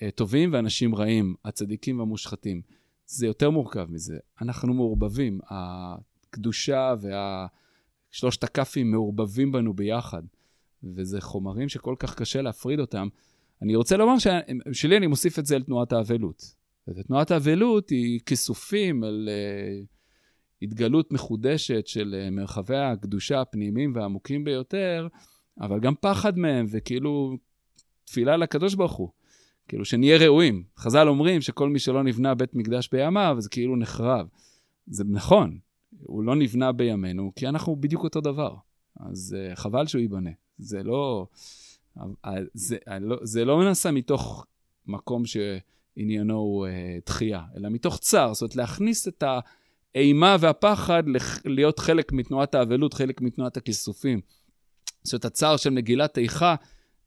אה, 0.02 0.12
טובים 0.12 0.54
ואנשים 0.54 0.96
רעים, 0.96 1.36
הצדיקים 1.46 2.00
והמושחתים. 2.00 2.62
זה 3.06 3.28
יותר 3.28 3.50
מורכב 3.50 3.86
מזה. 3.90 4.18
אנחנו 4.42 4.74
מעורבבים. 4.74 5.40
הקדושה 5.50 6.94
והשלושת 8.10 8.44
הכ"פים 8.44 8.92
מעורבבים 8.92 9.52
בנו 9.52 9.74
ביחד, 9.74 10.24
וזה 10.84 11.22
חומרים 11.22 11.70
שכל 11.70 11.96
כך 12.00 12.16
קשה 12.16 12.42
להפריד 12.42 12.80
אותם. 12.80 13.08
אני 13.62 13.76
רוצה 13.76 13.98
לומר 13.98 14.16
ששלי 14.20 14.98
אני 14.98 15.08
מוסיף 15.08 15.40
את 15.40 15.46
זה 15.46 15.56
אל 15.56 15.64
תנועת 15.64 15.94
האבלות. 15.94 16.56
ותנועת 16.88 17.32
האבלות 17.32 17.90
היא 17.90 18.20
כיסופים 18.26 19.04
על 19.04 19.30
uh, 19.30 19.86
התגלות 20.62 21.12
מחודשת 21.12 21.88
של 21.88 22.16
uh, 22.28 22.32
מרחבי 22.32 22.78
הקדושה 22.78 23.42
הפנימיים 23.42 23.96
והעמוקים 23.96 24.44
ביותר, 24.44 25.08
אבל 25.62 25.80
גם 25.80 25.94
פחד 26.02 26.38
מהם, 26.38 26.66
וכאילו 26.70 27.38
תפילה 28.06 28.38
לקדוש 28.38 28.76
ברוך 28.76 28.94
הוא. 28.94 29.10
כאילו 29.68 29.86
שנהיה 29.86 30.18
ראויים. 30.18 30.64
חז"ל 30.78 31.08
אומרים 31.08 31.42
שכל 31.42 31.70
מי 31.70 31.80
שלא 31.80 32.04
נבנה 32.04 32.36
בית 32.36 32.56
מקדש 32.56 32.90
בימיו, 32.92 33.36
אז 33.38 33.48
כאילו 33.48 33.76
נחרב. 33.76 34.28
זה 34.88 35.04
נכון, 35.08 35.58
הוא 36.04 36.24
לא 36.24 36.36
נבנה 36.36 36.72
בימינו, 36.72 37.32
כי 37.36 37.48
אנחנו 37.48 37.76
בדיוק 37.76 38.04
אותו 38.04 38.22
דבר. 38.22 38.56
אז 39.00 39.36
uh, 39.36 39.56
חבל 39.56 39.88
שהוא 39.88 40.02
ייבנה. 40.02 40.30
זה 40.58 40.84
לא... 40.84 41.28
זה, 42.54 42.78
לא, 43.02 43.18
זה 43.22 43.46
לא 43.46 43.64
נעשה 43.64 43.92
מתוך 43.92 44.46
מקום 44.88 45.24
שעניינו 45.26 46.38
הוא 46.38 46.68
uh, 46.68 46.72
דחייה, 47.06 47.44
אלא 47.58 47.70
מתוך 47.70 47.98
צער. 47.98 48.34
זאת 48.34 48.42
אומרת, 48.42 48.56
להכניס 48.56 49.08
את 49.08 49.24
האימה 49.96 50.36
והפחד 50.40 51.04
להיות 51.46 51.80
חלק 51.80 52.12
מתנועת 52.12 52.56
האבלות, 52.56 52.94
חלק 52.94 53.22
מתנועת 53.22 53.58
הכיסופים. 53.58 54.22
זאת 55.04 55.14
אומרת, 55.14 55.26
הצער 55.26 55.58
של 55.58 55.70
מגילת 55.70 56.18
איכה 56.18 56.56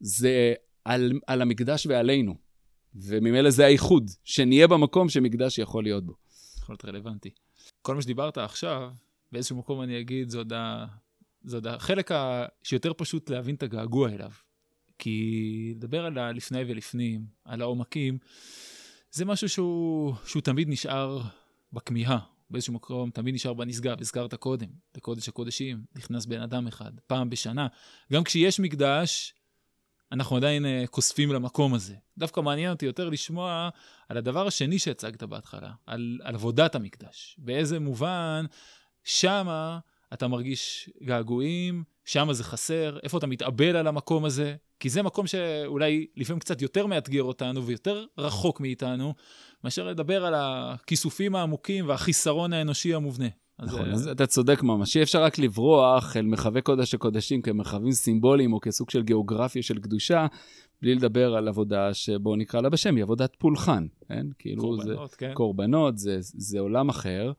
זה 0.01 0.55
על, 0.85 1.13
על 1.27 1.43
המקדש 1.43 1.87
ועלינו. 1.87 2.35
וממילא 2.95 3.51
זה 3.51 3.65
הייחוד, 3.65 4.11
שנהיה 4.25 4.67
במקום 4.67 5.09
שמקדש 5.09 5.59
יכול 5.59 5.83
להיות 5.85 6.07
בו. 6.07 6.15
יכול 6.59 6.73
להיות 6.73 6.85
רלוונטי. 6.85 7.31
כל 7.83 7.95
מה 7.95 8.03
שדיברת 8.03 8.39
עכשיו, 8.39 8.93
באיזשהו 9.33 9.57
מקום 9.57 9.83
אני 9.83 10.01
אגיד, 10.01 10.29
זה 10.29 10.39
עוד, 10.39 10.53
ה... 10.53 10.87
זה 11.45 11.57
עוד 11.57 11.67
החלק 11.67 12.13
ה... 12.13 12.45
שיותר 12.63 12.93
פשוט 12.93 13.31
להבין 13.31 13.55
את 13.55 13.63
הגעגוע 13.63 14.09
אליו. 14.09 14.31
כי 14.99 15.73
לדבר 15.77 16.05
על 16.05 16.19
הלפני 16.19 16.61
ולפנים, 16.69 17.27
על 17.45 17.63
העומקים, 17.63 18.19
זה 19.11 19.25
משהו 19.25 19.49
שהוא, 19.49 20.15
שהוא 20.27 20.43
תמיד 20.43 20.69
נשאר 20.69 21.21
בכמיהה. 21.73 22.19
באיזשהו 22.51 22.75
מקום 22.75 23.11
תמיד 23.11 23.35
נשאר 23.35 23.55
בנשגב, 23.55 24.01
הזכרת 24.01 24.35
קודם, 24.35 24.69
לקודש 24.97 25.29
הקודשים, 25.29 25.85
נכנס 25.97 26.27
בן 26.27 26.41
אדם 26.41 26.67
אחד, 26.67 26.93
פעם 27.07 27.31
בשנה. 27.31 27.67
גם 28.13 28.25
כשיש 28.25 28.61
מקדש, 28.61 29.35
אנחנו 30.13 30.37
עדיין 30.37 30.65
uh, 30.65 30.87
כוספים 30.87 31.33
למקום 31.33 31.75
הזה. 31.75 31.95
דווקא 32.19 32.41
מעניין 32.41 32.71
אותי 32.71 32.87
יותר 32.87 33.09
לשמוע 33.09 33.69
על 34.09 34.17
הדבר 34.17 34.47
השני 34.47 34.79
שהצגת 34.79 35.23
בהתחלה, 35.23 35.71
על, 35.87 36.19
על 36.23 36.35
עבודת 36.35 36.75
המקדש. 36.75 37.37
באיזה 37.39 37.81
מובן 37.81 38.45
שמה 39.05 39.79
אתה 40.13 40.29
מרגיש 40.29 40.91
געגועים, 41.03 41.85
שמה 42.05 42.33
זה 42.33 42.45
חסר, 42.45 42.99
איפה 43.03 43.19
אתה 43.19 43.27
מתאבל 43.27 43.77
על 43.77 43.87
המקום 43.87 44.25
הזה, 44.25 44.57
כי 44.81 44.89
זה 44.89 45.03
מקום 45.03 45.27
שאולי 45.27 46.07
לפעמים 46.17 46.41
קצת 46.41 46.63
יותר 46.63 46.87
מאתגר 46.87 47.23
אותנו 47.23 47.67
ויותר 47.67 48.05
רחוק 48.19 48.61
מאיתנו, 48.61 49.15
מאשר 49.65 49.87
לדבר 49.87 50.25
על 50.25 50.35
הכיסופים 50.37 51.37
העמוקים 51.37 51.89
והחיסרון 51.89 52.53
האנושי 52.53 52.95
המובנה. 52.95 53.29
נכון, 53.63 53.91
אז 53.91 54.09
אתה 54.09 54.27
צודק 54.27 54.63
ממש. 54.63 54.97
אי 54.97 55.03
אפשר 55.03 55.23
רק 55.23 55.39
לברוח 55.39 56.17
אל 56.17 56.23
מרחבי 56.23 56.63
קודש 56.63 56.95
הקודשים 56.95 57.43
כמרחבים 57.43 57.93
סימבוליים 57.93 58.53
או 58.53 58.61
כסוג 58.61 58.91
של 58.91 59.03
גיאוגרפיה 59.03 59.63
של 59.63 59.79
קדושה, 59.79 60.27
בלי 60.83 60.95
לדבר 60.95 61.35
על 61.35 61.49
עבודה 61.49 61.95
שבואו 61.95 62.37
נקרא 62.37 62.61
לה 62.61 62.69
בשם, 62.69 62.97
היא 62.97 63.03
עבודת 63.03 63.37
פולחן, 63.39 63.87
כן? 64.09 64.27
כאילו 64.39 64.63
קורבנות, 64.63 65.11
זה, 65.11 65.17
כן. 65.17 65.33
קורבנות, 65.35 65.99
זה, 65.99 66.17
זה 66.21 66.61
עולם 66.61 66.89
אחר. 66.89 67.33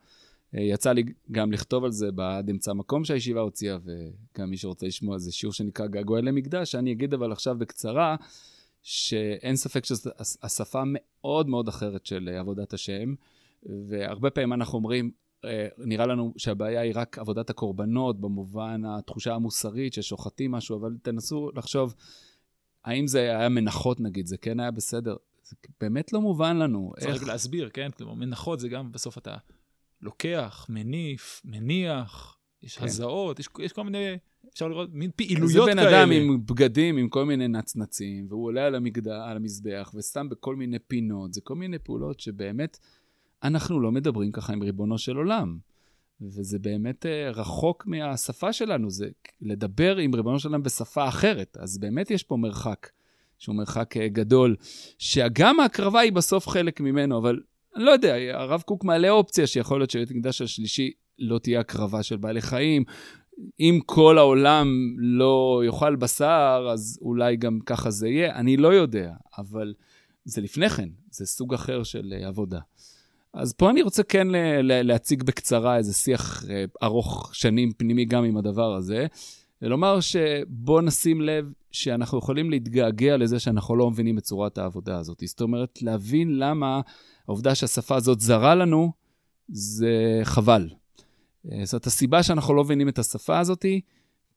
יצא 0.52 0.92
לי 0.92 1.02
גם 1.32 1.52
לכתוב 1.52 1.84
על 1.84 1.92
זה 1.92 2.12
בעד 2.12 2.50
אמצע 2.50 2.72
מקום 2.72 3.04
שהישיבה 3.04 3.40
הוציאה, 3.40 3.76
וגם 3.84 4.50
מי 4.50 4.56
שרוצה 4.56 4.86
לשמוע, 4.86 5.18
זה 5.18 5.32
שיעור 5.32 5.52
שנקרא 5.52 5.86
געגועי 5.86 6.22
למקדש. 6.22 6.74
אני 6.74 6.92
אגיד 6.92 7.14
אבל 7.14 7.32
עכשיו 7.32 7.58
בקצרה, 7.58 8.16
שאין 8.82 9.56
ספק 9.56 9.84
שזו 9.84 10.10
השפה 10.42 10.82
מאוד 10.86 11.48
מאוד 11.48 11.68
אחרת 11.68 12.06
של 12.06 12.28
עבודת 12.28 12.72
השם, 12.72 13.14
והרבה 13.88 14.30
פעמים 14.30 14.52
אנחנו 14.52 14.78
אומרים, 14.78 15.10
נראה 15.78 16.06
לנו 16.06 16.34
שהבעיה 16.36 16.80
היא 16.80 16.92
רק 16.94 17.18
עבודת 17.18 17.50
הקורבנות, 17.50 18.20
במובן 18.20 18.82
התחושה 18.84 19.34
המוסרית 19.34 19.92
ששוחטים 19.92 20.50
משהו, 20.50 20.76
אבל 20.76 20.96
תנסו 21.02 21.50
לחשוב, 21.54 21.94
האם 22.84 23.06
זה 23.06 23.20
היה 23.20 23.48
מנחות 23.48 24.00
נגיד, 24.00 24.26
זה 24.26 24.36
כן 24.36 24.60
היה 24.60 24.70
בסדר? 24.70 25.16
זה 25.42 25.56
באמת 25.80 26.12
לא 26.12 26.20
מובן 26.20 26.56
לנו. 26.56 26.92
צריך 27.00 27.14
איך... 27.14 27.28
להסביר, 27.28 27.70
כן? 27.72 27.90
כלומר, 27.96 28.14
מנחות 28.14 28.60
זה 28.60 28.68
גם 28.68 28.92
בסוף 28.92 29.18
אתה 29.18 29.36
לוקח, 30.02 30.66
מניף, 30.68 31.42
מניח, 31.44 32.36
יש 32.62 32.78
כן. 32.78 32.84
הזעות, 32.84 33.38
יש, 33.38 33.48
יש 33.58 33.72
כל 33.72 33.84
מיני, 33.84 34.16
אפשר 34.52 34.68
לראות, 34.68 34.90
מין 34.92 35.10
פעילויות 35.16 35.68
כאלה. 35.68 35.82
זה 35.82 35.88
בן 35.88 35.94
אדם 35.94 36.10
עם 36.10 36.46
בגדים, 36.46 36.96
עם 36.96 37.08
כל 37.08 37.24
מיני 37.24 37.48
נצנצים, 37.48 38.26
והוא 38.28 38.44
עולה 38.44 38.66
על, 38.66 38.74
המגדע, 38.74 39.24
על 39.24 39.36
המזבח 39.36 39.92
ושם 39.94 40.28
בכל 40.28 40.56
מיני 40.56 40.78
פינות, 40.78 41.34
זה 41.34 41.40
כל 41.40 41.54
מיני 41.54 41.78
פעולות 41.78 42.20
שבאמת... 42.20 42.78
אנחנו 43.44 43.80
לא 43.80 43.92
מדברים 43.92 44.32
ככה 44.32 44.52
עם 44.52 44.62
ריבונו 44.62 44.98
של 44.98 45.16
עולם. 45.16 45.58
וזה 46.20 46.58
באמת 46.58 47.06
uh, 47.06 47.36
רחוק 47.36 47.86
מהשפה 47.86 48.52
שלנו, 48.52 48.90
זה 48.90 49.08
לדבר 49.40 49.96
עם 49.96 50.14
ריבונו 50.14 50.38
של 50.38 50.48
עולם 50.48 50.62
בשפה 50.62 51.08
אחרת. 51.08 51.56
אז 51.60 51.78
באמת 51.78 52.10
יש 52.10 52.22
פה 52.22 52.36
מרחק, 52.36 52.90
שהוא 53.38 53.56
מרחק 53.56 53.96
uh, 53.96 54.00
גדול, 54.12 54.56
שגם 54.98 55.60
ההקרבה 55.60 56.00
היא 56.00 56.12
בסוף 56.12 56.48
חלק 56.48 56.80
ממנו, 56.80 57.18
אבל 57.18 57.40
אני 57.76 57.84
לא 57.84 57.90
יודע, 57.90 58.14
הרב 58.32 58.60
קוק 58.60 58.84
מעלה 58.84 59.10
אופציה 59.10 59.46
שיכול 59.46 59.80
להיות 59.80 59.90
שבית 59.90 60.10
מקדש 60.10 60.42
השלישי 60.42 60.90
לא 61.18 61.38
תהיה 61.38 61.60
הקרבה 61.60 62.02
של 62.02 62.16
בעלי 62.16 62.42
חיים. 62.42 62.84
אם 63.60 63.80
כל 63.86 64.18
העולם 64.18 64.66
לא 64.98 65.62
יאכל 65.66 65.96
בשר, 65.96 66.68
אז 66.72 66.98
אולי 67.02 67.36
גם 67.36 67.58
ככה 67.66 67.90
זה 67.90 68.08
יהיה, 68.08 68.34
אני 68.36 68.56
לא 68.56 68.68
יודע, 68.68 69.12
אבל 69.38 69.74
זה 70.24 70.40
לפני 70.40 70.68
כן, 70.68 70.88
זה 71.10 71.26
סוג 71.26 71.54
אחר 71.54 71.82
של 71.82 72.14
אה, 72.16 72.28
עבודה. 72.28 72.60
אז 73.34 73.52
פה 73.52 73.70
אני 73.70 73.82
רוצה 73.82 74.02
כן 74.02 74.26
להציג 74.62 75.22
בקצרה 75.22 75.76
איזה 75.76 75.92
שיח 75.92 76.44
אה, 76.50 76.64
ארוך 76.82 77.30
שנים 77.34 77.72
פנימי 77.72 78.04
גם 78.04 78.24
עם 78.24 78.36
הדבר 78.36 78.74
הזה, 78.74 79.06
ולומר 79.62 80.00
שבוא 80.00 80.82
נשים 80.82 81.20
לב 81.20 81.52
שאנחנו 81.70 82.18
יכולים 82.18 82.50
להתגעגע 82.50 83.16
לזה 83.16 83.38
שאנחנו 83.38 83.76
לא 83.76 83.90
מבינים 83.90 84.18
את 84.18 84.22
צורת 84.22 84.58
העבודה 84.58 84.98
הזאת. 84.98 85.22
זאת 85.26 85.40
אומרת, 85.40 85.82
להבין 85.82 86.38
למה 86.38 86.80
העובדה 87.28 87.54
שהשפה 87.54 87.96
הזאת 87.96 88.20
זרה 88.20 88.54
לנו, 88.54 88.92
זה 89.48 90.20
חבל. 90.24 90.68
אה, 91.52 91.64
זאת 91.64 91.86
הסיבה 91.86 92.22
שאנחנו 92.22 92.54
לא 92.54 92.64
מבינים 92.64 92.88
את 92.88 92.98
השפה 92.98 93.38
הזאת, 93.38 93.64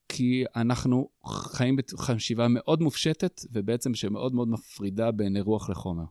כי 0.09 0.43
אנחנו 0.55 1.09
חיים 1.27 1.75
בחשיבה 1.75 2.47
מאוד 2.47 2.81
מופשטת, 2.81 3.41
ובעצם 3.51 3.95
שמאוד 3.95 4.35
מאוד 4.35 4.47
מפרידה 4.47 5.11
בין 5.11 5.37
רוח 5.37 5.69
לחומר. 5.69 6.03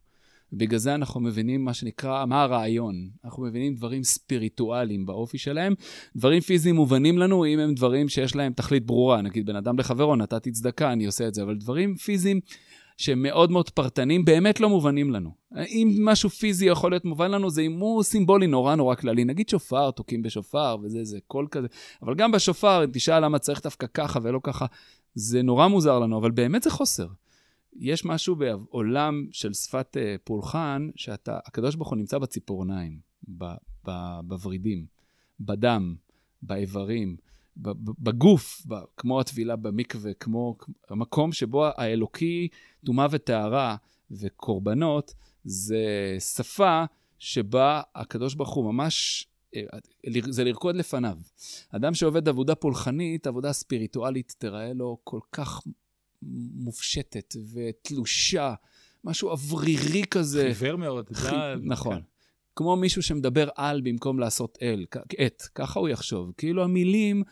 בגלל 0.53 0.79
זה 0.79 0.95
אנחנו 0.95 1.21
מבינים 1.21 1.65
מה 1.65 1.75
שנקרא, 1.75 2.25
מה 2.25 2.43
הרעיון. 2.43 3.09
אנחנו 3.25 3.43
מבינים 3.43 3.75
דברים 3.75 4.05
ספיריטואליים 4.05 5.07
באופי 5.07 5.39
שלהם. 5.39 5.75
דברים 6.17 6.41
פיזיים 6.41 6.75
מובנים 6.75 7.19
לנו 7.19 7.47
אם 7.47 7.59
הם 7.59 7.75
דברים 7.75 8.09
שיש 8.09 8.37
להם 8.37 8.53
תכלית 8.53 8.87
ברורה. 8.87 9.23
נגיד, 9.23 9.47
בן 9.47 9.57
אדם 9.57 9.79
לחברו, 9.79 10.17
נתתי 10.17 10.51
צדקה, 10.51 10.93
אני 10.93 11.07
עושה 11.07 11.29
את 11.29 11.35
זה, 11.35 11.43
אבל 11.43 11.55
דברים 11.55 11.95
פיזיים 11.95 12.41
שהם 12.97 13.23
מאוד 13.23 13.51
מאוד 13.51 13.71
פרטניים, 13.71 14.25
באמת 14.25 14.61
לא 14.61 14.69
מובנים 14.69 15.11
לנו. 15.13 15.31
אם 15.69 15.99
משהו 16.03 16.31
פיזי 16.31 16.67
יכול 16.67 16.93
להיות 16.93 17.05
מובן 17.05 17.31
לנו, 17.31 17.51
זה 17.51 17.63
אם 17.63 17.79
הוא 17.79 18.03
סימבולי 18.03 18.47
נורא 18.47 18.75
נורא 18.75 18.95
כללי. 18.95 19.25
נגיד 19.25 19.49
שופר, 19.49 19.91
תוקעים 19.91 20.23
בשופר 20.23 20.77
וזה, 20.83 21.05
זה 21.05 21.19
קול 21.27 21.47
כזה. 21.51 21.67
אבל 22.03 22.15
גם 22.15 22.33
בשופר, 22.33 22.85
אם 22.85 22.91
תשאל 22.93 23.25
למה 23.25 23.39
צריך 23.39 23.63
דווקא 23.63 23.87
ככה 23.95 24.19
ולא 24.23 24.41
ככה, 24.43 24.67
זה 25.15 25.43
נורא 25.43 25.69
מוזר 25.69 25.99
לנו, 25.99 26.19
אבל 26.19 26.31
באמת 26.31 26.63
זה 26.63 26.71
חוסר. 26.71 27.07
יש 27.79 28.05
משהו 28.05 28.37
בעולם 28.37 29.27
של 29.33 29.53
שפת 29.53 29.97
uh, 29.97 30.19
פולחן, 30.25 30.89
שאתה, 30.97 31.39
הקדוש 31.47 31.75
ברוך 31.75 31.89
הוא 31.89 31.97
נמצא 31.97 32.19
בציפורניים, 32.19 33.01
בוורידים, 34.25 34.87
בדם, 35.41 35.95
באיברים, 36.43 37.17
בגוף, 37.99 38.67
כמו 38.97 39.21
הטבילה 39.21 39.57
במקווה, 39.57 40.15
כמו 40.15 40.57
המקום 40.91 41.33
שבו 41.33 41.67
האלוקי, 41.77 42.49
טומאה 42.87 43.07
וטהרה 43.11 43.77
וקורבנות, 44.11 45.15
זה 45.45 46.17
שפה 46.19 46.85
שבה 47.19 47.83
הקדוש 47.95 48.35
ברוך 48.35 48.55
הוא 48.55 48.73
ממש, 48.73 49.27
אה, 49.55 49.63
זה 50.29 50.45
לרקוד 50.45 50.77
לפניו. 50.77 51.19
אדם 51.71 51.95
שעובד 51.95 52.29
עבודה 52.29 52.55
פולחנית, 52.55 53.27
עבודה 53.27 53.53
ספיריטואלית, 53.53 54.35
תראה 54.39 54.73
לו 54.73 54.99
כל 55.05 55.21
כך 55.33 55.61
מופשטת 56.55 57.35
ותלושה, 57.55 58.55
משהו 59.05 59.31
אוורירי 59.31 60.03
כזה. 60.11 60.53
חיוור 60.55 60.77
מאוד. 60.77 61.11
נכון. 61.63 62.03
כמו 62.57 62.77
מישהו 62.77 63.03
שמדבר 63.03 63.49
על 63.57 63.81
במקום 63.81 64.19
לעשות 64.19 64.59
אל, 64.63 64.87
את, 65.27 65.43
ככה 65.55 65.81
הוא 65.81 65.89
יחשוב. 65.89 66.33
כאילו 66.37 66.65
המילים, 66.65 67.23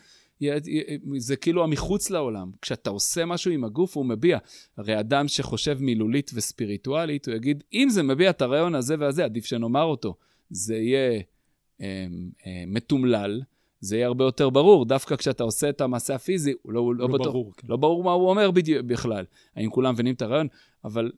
זה 1.17 1.35
כאילו 1.35 1.63
המחוץ 1.63 2.09
לעולם. 2.09 2.51
כשאתה 2.61 2.89
עושה 2.89 3.25
משהו 3.25 3.51
עם 3.51 3.63
הגוף, 3.63 3.97
הוא 3.97 4.05
מביע. 4.05 4.37
הרי 4.77 4.99
אדם 4.99 5.27
שחושב 5.27 5.77
מילולית 5.81 6.31
וספיריטואלית, 6.33 7.27
הוא 7.27 7.35
יגיד, 7.35 7.63
אם 7.73 7.87
זה 7.89 8.03
מביע 8.03 8.29
את 8.29 8.41
הרעיון 8.41 8.75
הזה 8.75 8.95
והזה, 8.99 9.25
עדיף 9.25 9.45
שנאמר 9.45 9.83
אותו. 9.83 10.15
זה 10.49 10.75
יהיה 10.75 11.21
אה, 11.81 12.05
אה, 12.45 12.63
מתומלל, 12.67 13.41
זה 13.79 13.95
יהיה 13.95 14.07
הרבה 14.07 14.23
יותר 14.23 14.49
ברור. 14.49 14.85
דווקא 14.85 15.15
כשאתה 15.15 15.43
עושה 15.43 15.69
את 15.69 15.81
המעשה 15.81 16.15
הפיזי, 16.15 16.53
הוא 16.61 16.73
לא, 16.73 16.95
לא, 16.95 16.99
לא 16.99 17.07
בטוח, 17.07 17.27
ברור, 17.27 17.53
כן. 17.57 17.67
לא 17.69 17.77
ברור 17.77 18.03
מה 18.03 18.11
הוא 18.11 18.29
אומר 18.29 18.51
בדיוק, 18.51 18.85
בכלל. 18.85 19.25
האם 19.55 19.69
כולם 19.69 19.93
מבינים 19.93 20.13
את 20.15 20.21
הרעיון? 20.21 20.47
אבל 20.85 21.11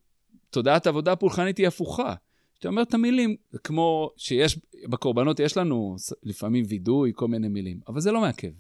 תודעת 0.49 0.87
עבודה 0.87 1.15
פולחנית 1.15 1.57
היא 1.57 1.67
הפוכה. 1.67 2.13
כשאתה 2.53 2.67
אומר 2.67 2.81
את 2.81 2.93
המילים, 2.93 3.35
כמו 3.63 4.11
שיש, 4.17 4.59
בקורבנות 4.89 5.39
יש 5.39 5.57
לנו 5.57 5.95
לפעמים 6.23 6.65
וידוי, 6.67 7.11
כל 7.15 7.27
מיני 7.27 7.47
מילים, 7.47 7.79
אבל 7.87 7.99
זה 7.99 8.11
לא 8.11 8.21
מעכב. 8.21 8.51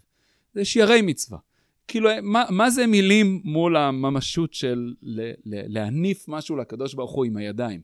זה 0.53 0.65
שיערי 0.65 1.01
מצווה. 1.01 1.39
כאילו, 1.87 2.09
מה, 2.21 2.45
מה 2.49 2.69
זה 2.69 2.87
מילים 2.87 3.41
מול 3.43 3.77
הממשות 3.77 4.53
של 4.53 4.93
ל, 5.01 5.21
ל, 5.21 5.33
להניף 5.45 6.25
משהו 6.27 6.55
לקדוש 6.55 6.93
ברוך 6.93 7.11
הוא 7.11 7.25
עם 7.25 7.37
הידיים? 7.37 7.81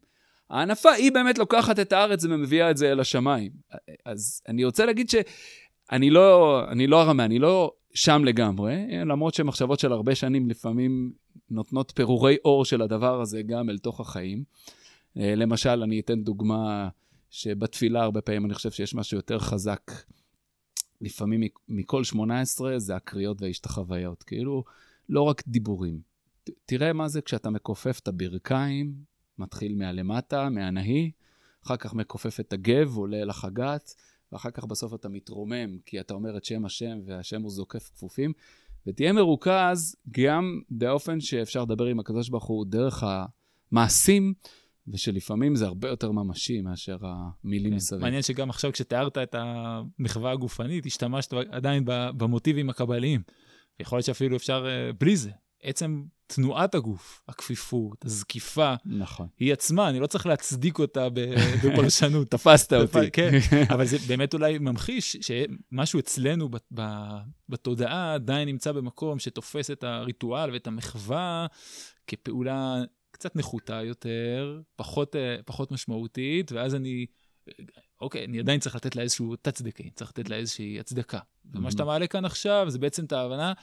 ההנפה, 0.49 0.91
היא 0.91 1.11
באמת 1.11 1.37
לוקחת 1.37 1.79
את 1.79 1.93
הארץ 1.93 2.23
ומביאה 2.23 2.71
את 2.71 2.77
זה 2.77 2.91
אל 2.91 2.99
השמיים. 2.99 3.51
אז 4.05 4.41
אני 4.47 4.65
רוצה 4.65 4.85
להגיד 4.85 5.09
ש... 5.09 5.15
אני 5.91 6.09
לא, 6.09 6.61
אני 6.71 6.87
לא 6.87 7.01
הרמה, 7.01 7.25
אני 7.25 7.39
לא 7.39 7.73
שם 7.93 8.25
לגמרי, 8.25 8.87
למרות 9.05 9.33
שמחשבות 9.33 9.79
של 9.79 9.91
הרבה 9.91 10.15
שנים 10.15 10.49
לפעמים 10.49 11.13
נותנות 11.49 11.91
פירורי 11.95 12.37
אור 12.45 12.65
של 12.65 12.81
הדבר 12.81 13.21
הזה 13.21 13.41
גם 13.41 13.69
אל 13.69 13.77
תוך 13.77 13.99
החיים. 13.99 14.43
אה, 15.17 15.35
למשל, 15.35 15.83
אני 15.83 15.99
אתן 15.99 16.23
דוגמה 16.23 16.89
שבתפילה 17.29 18.03
הרבה 18.03 18.21
פעמים 18.21 18.45
אני 18.45 18.53
חושב 18.53 18.71
שיש 18.71 18.95
משהו 18.95 19.17
יותר 19.17 19.39
חזק. 19.39 19.91
לפעמים 21.01 21.41
מכל 21.69 22.03
18 22.03 22.79
זה 22.79 22.95
הקריאות 22.95 23.41
וההשתחוויות, 23.41 24.23
כאילו, 24.23 24.63
לא 25.09 25.21
רק 25.21 25.43
דיבורים. 25.47 25.99
תראה 26.65 26.93
מה 26.93 27.07
זה 27.07 27.21
כשאתה 27.21 27.49
מכופף 27.49 27.99
את 28.03 28.07
הברכיים, 28.07 28.93
מתחיל 29.37 29.75
מהלמטה, 29.75 30.49
מהנהי, 30.49 31.11
אחר 31.65 31.77
כך 31.77 31.93
מכופף 31.93 32.39
את 32.39 32.53
הגב, 32.53 32.95
עולה 32.95 33.21
אל 33.21 33.29
החגת, 33.29 33.95
ואחר 34.33 34.51
כך 34.51 34.65
בסוף 34.65 34.93
אתה 34.93 35.09
מתרומם, 35.09 35.77
כי 35.85 35.99
אתה 35.99 36.13
אומר 36.13 36.37
את 36.37 36.45
שם 36.45 36.65
השם, 36.65 36.99
והשם 37.05 37.41
הוא 37.41 37.51
זוקף 37.51 37.89
כפופים, 37.95 38.33
ותהיה 38.87 39.13
מרוכז 39.13 39.95
גם 40.11 40.61
באופן 40.69 41.19
שאפשר 41.19 41.61
לדבר 41.61 41.85
עם 41.85 41.99
הקדוש 41.99 42.29
ברוך 42.29 42.45
הוא 42.45 42.65
דרך 42.65 43.03
המעשים, 43.71 44.33
ושלפעמים 44.87 45.55
זה 45.55 45.65
הרבה 45.65 45.89
יותר 45.89 46.11
ממשי 46.11 46.61
מאשר 46.61 46.97
המילים 47.01 47.69
כן. 47.71 47.75
מסביב. 47.75 48.01
מעניין 48.01 48.21
שגם 48.21 48.49
עכשיו 48.49 48.71
כשתיארת 48.71 49.17
את 49.17 49.35
המחווה 49.37 50.31
הגופנית, 50.31 50.85
השתמשת 50.85 51.33
עדיין 51.33 51.83
במוטיבים 52.17 52.69
הקבליים. 52.69 53.21
יכול 53.79 53.97
להיות 53.97 54.05
שאפילו 54.05 54.37
אפשר 54.37 54.65
uh, 54.65 54.95
בלי 54.99 55.17
זה. 55.17 55.31
עצם 55.63 56.03
תנועת 56.27 56.75
הגוף, 56.75 57.21
הכפיפות, 57.27 58.05
הזקיפה, 58.05 58.73
נכון. 58.85 59.27
היא 59.39 59.53
עצמה, 59.53 59.89
אני 59.89 59.99
לא 59.99 60.07
צריך 60.07 60.25
להצדיק 60.25 60.79
אותה 60.79 61.07
בפרשנות. 61.63 62.31
תפסת 62.31 62.73
אותי. 62.73 63.11
כן, 63.13 63.31
אבל 63.73 63.85
זה 63.85 63.97
באמת 64.07 64.33
אולי 64.33 64.57
ממחיש 64.57 65.17
שמשהו 65.21 65.99
אצלנו 65.99 66.49
בתודעה 67.49 68.13
עדיין 68.13 68.47
נמצא 68.47 68.71
במקום 68.71 69.19
שתופס 69.19 69.71
את 69.71 69.83
הריטואל 69.83 70.51
ואת 70.51 70.67
המחווה 70.67 71.47
כפעולה 72.07 72.83
קצת 73.11 73.35
נחותה 73.35 73.81
יותר, 73.83 74.61
פחות, 74.75 75.15
אה, 75.15 75.35
פחות 75.45 75.71
משמעותית, 75.71 76.51
ואז 76.51 76.75
אני, 76.75 77.05
אוקיי, 78.01 78.25
אני 78.25 78.39
עדיין 78.39 78.59
צריך 78.59 78.75
לתת 78.75 78.95
לה 78.95 79.01
איזשהו 79.01 79.35
תצדקה, 79.35 79.83
צריך 79.95 80.11
לתת 80.11 80.29
לה 80.29 80.35
איזושהי 80.35 80.79
הצדקה. 80.79 81.19
ומה 81.53 81.71
שאתה 81.71 81.85
מעלה 81.85 82.07
כאן 82.07 82.25
עכשיו 82.25 82.65
זה 82.69 82.79
בעצם 82.79 83.05
את 83.05 83.11
ההבנה 83.11 83.53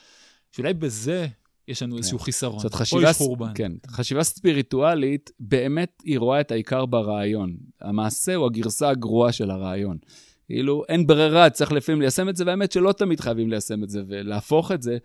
שאולי 0.51 0.73
בזה 0.73 1.27
יש 1.67 1.83
לנו 1.83 1.91
כן. 1.91 1.97
איזשהו 1.97 2.19
חיסרון, 2.19 2.59
זאת 2.59 2.73
חשיבה, 2.73 3.01
או 3.01 3.09
יש 3.09 3.17
חורבן. 3.17 3.51
כן, 3.55 3.71
חשיבה 3.87 4.23
ספיריטואלית, 4.23 5.31
באמת 5.39 6.01
היא 6.05 6.19
רואה 6.19 6.41
את 6.41 6.51
העיקר 6.51 6.85
ברעיון. 6.85 7.55
המעשה 7.81 8.35
הוא 8.35 8.45
הגרסה 8.45 8.89
הגרועה 8.89 9.31
של 9.31 9.51
הרעיון. 9.51 9.97
כאילו, 10.45 10.83
אין 10.89 11.07
ברירה, 11.07 11.49
צריך 11.49 11.71
לפעמים 11.71 12.01
ליישם 12.01 12.29
את 12.29 12.35
זה, 12.35 12.45
והאמת 12.45 12.71
שלא 12.71 12.91
תמיד 12.91 13.19
חייבים 13.19 13.49
ליישם 13.49 13.83
את 13.83 13.89
זה 13.89 14.01
ולהפוך 14.07 14.71
את 14.71 14.81
זה. 14.81 14.97